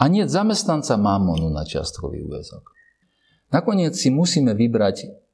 A 0.00 0.08
nie 0.08 0.24
zamestnanca 0.24 0.96
mamonu 0.96 1.52
na 1.52 1.68
čiastkový 1.68 2.24
úvezok. 2.24 2.72
Nakoniec 3.52 3.92
si 3.92 4.08
musíme 4.08 4.56
vybrať 4.56 5.24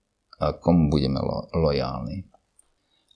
komu 0.41 0.89
budeme 0.89 1.21
lo- 1.21 1.53
lojálni. 1.53 2.25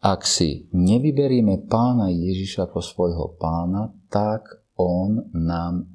Ak 0.05 0.29
si 0.29 0.69
nevyberieme 0.77 1.65
pána 1.65 2.13
Ježiša 2.13 2.69
ako 2.69 2.85
svojho 2.85 3.27
pána, 3.41 3.89
tak 4.13 4.45
on 4.77 5.33
nám... 5.33 5.89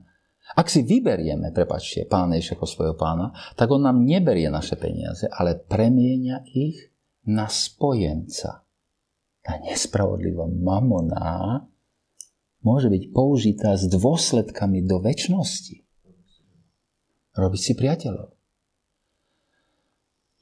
Ak 0.57 0.65
si 0.65 0.81
vyberieme, 0.81 1.53
prepačte, 1.53 2.09
pána 2.09 2.41
Ježiša 2.41 2.57
ako 2.57 2.65
svojho 2.65 2.95
pána, 2.97 3.29
tak 3.53 3.69
on 3.69 3.85
nám 3.85 4.01
neberie 4.01 4.49
naše 4.49 4.81
peniaze, 4.81 5.29
ale 5.29 5.61
premieňa 5.61 6.41
ich 6.49 6.89
na 7.29 7.45
spojenca. 7.45 8.65
Tá 9.49 9.57
nespravodlivá 9.65 10.45
mamona 10.45 11.65
môže 12.61 12.85
byť 12.85 13.03
použitá 13.09 13.73
s 13.73 13.89
dôsledkami 13.89 14.85
do 14.85 15.01
väčšnosti. 15.01 15.89
Robiť 17.33 17.57
si 17.57 17.73
priateľov. 17.73 18.37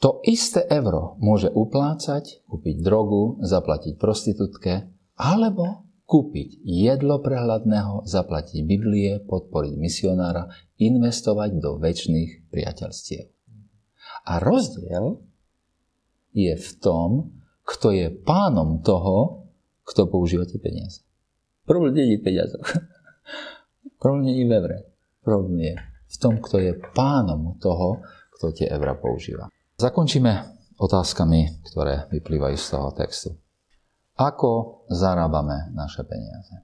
To 0.04 0.20
isté 0.28 0.68
euro 0.68 1.16
môže 1.24 1.48
uplácať, 1.48 2.44
kúpiť 2.52 2.84
drogu, 2.84 3.40
zaplatiť 3.48 3.96
prostitútke, 3.96 4.92
alebo 5.16 5.88
kúpiť 6.04 6.68
jedlo 6.68 7.24
prehľadného, 7.24 8.04
zaplatiť 8.04 8.60
Biblie, 8.68 9.24
podporiť 9.24 9.74
misionára, 9.80 10.52
investovať 10.84 11.64
do 11.64 11.80
väčšných 11.80 12.52
priateľstiev. 12.52 13.24
A 14.28 14.44
rozdiel 14.44 15.24
je 16.36 16.60
v 16.60 16.70
tom, 16.84 17.40
kto 17.68 17.92
je 17.92 18.08
pánom 18.24 18.80
toho, 18.80 19.44
kto 19.84 20.08
používa 20.08 20.48
tie 20.48 20.56
peniaze. 20.56 21.04
Problém 21.68 22.00
nie 22.00 22.16
je 22.16 22.24
v 22.24 22.24
peniazoch. 22.24 22.64
Problém 24.02 24.32
nie 24.32 24.40
je 24.40 24.48
v 24.48 24.54
evre. 24.56 24.78
Problém 25.20 25.56
je 25.60 25.74
v 26.08 26.16
tom, 26.16 26.40
kto 26.40 26.64
je 26.64 26.72
pánom 26.96 27.60
toho, 27.60 28.00
kto 28.40 28.56
tie 28.56 28.72
evra 28.72 28.96
používa. 28.96 29.52
Zakončíme 29.76 30.32
otázkami, 30.80 31.68
ktoré 31.68 32.08
vyplývajú 32.08 32.56
z 32.56 32.68
toho 32.72 32.90
textu. 32.96 33.36
Ako 34.16 34.84
zarábame 34.88 35.70
naše 35.76 36.08
peniaze? 36.08 36.64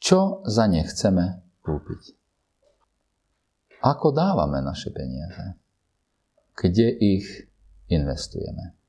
Čo 0.00 0.42
za 0.48 0.64
ne 0.66 0.82
chceme 0.82 1.44
kúpiť? 1.60 2.02
Ako 3.84 4.16
dávame 4.16 4.64
naše 4.64 4.88
peniaze? 4.90 5.60
Kde 6.56 6.88
ich 6.88 7.28
investujeme? 7.92 8.83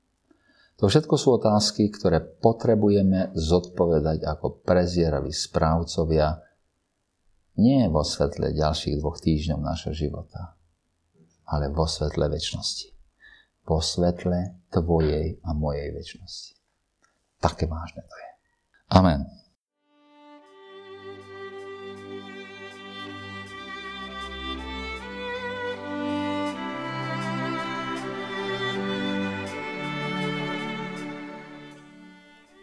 To 0.76 0.92
všetko 0.92 1.16
sú 1.16 1.40
otázky, 1.40 1.88
ktoré 1.88 2.20
potrebujeme 2.20 3.32
zodpovedať 3.32 4.28
ako 4.28 4.60
prezieraví 4.68 5.32
správcovia 5.32 6.44
nie 7.56 7.88
vo 7.88 8.04
svetle 8.04 8.52
ďalších 8.52 9.00
dvoch 9.00 9.16
týždňov 9.24 9.60
našho 9.64 9.96
života, 9.96 10.60
ale 11.48 11.72
vo 11.72 11.88
svetle 11.88 12.28
väčšnosti 12.28 12.96
po 13.66 13.82
svetle 13.82 14.70
tvojej 14.70 15.42
a 15.42 15.50
mojej 15.58 15.90
väčšnosti. 15.90 16.54
Také 17.42 17.66
vážne 17.66 18.06
to 18.06 18.16
je. 18.16 18.30
Amen. 18.94 19.26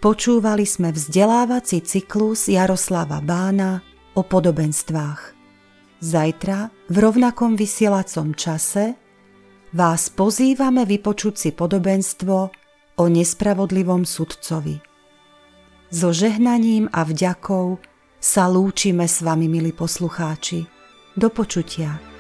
Počúvali 0.03 0.66
sme 0.66 0.90
vzdelávací 0.90 1.78
cyklus 1.86 2.50
Jaroslava 2.50 3.22
Bána 3.22 3.86
o 4.18 4.26
podobenstvách. 4.26 5.30
Zajtra 6.03 6.74
v 6.90 6.96
rovnakom 6.98 7.55
vysielacom 7.55 8.34
čase 8.34 8.98
vás 9.70 10.11
pozývame 10.11 10.82
vypočuť 10.90 11.34
si 11.38 11.50
podobenstvo 11.55 12.36
o 12.98 13.05
nespravodlivom 13.07 14.03
sudcovi. 14.03 14.82
So 15.94 16.11
žehnaním 16.11 16.90
a 16.90 17.07
vďakou 17.07 17.78
sa 18.18 18.50
lúčime 18.50 19.07
s 19.07 19.22
vami, 19.22 19.46
milí 19.46 19.70
poslucháči. 19.70 20.66
Do 21.14 21.30
počutia. 21.30 22.11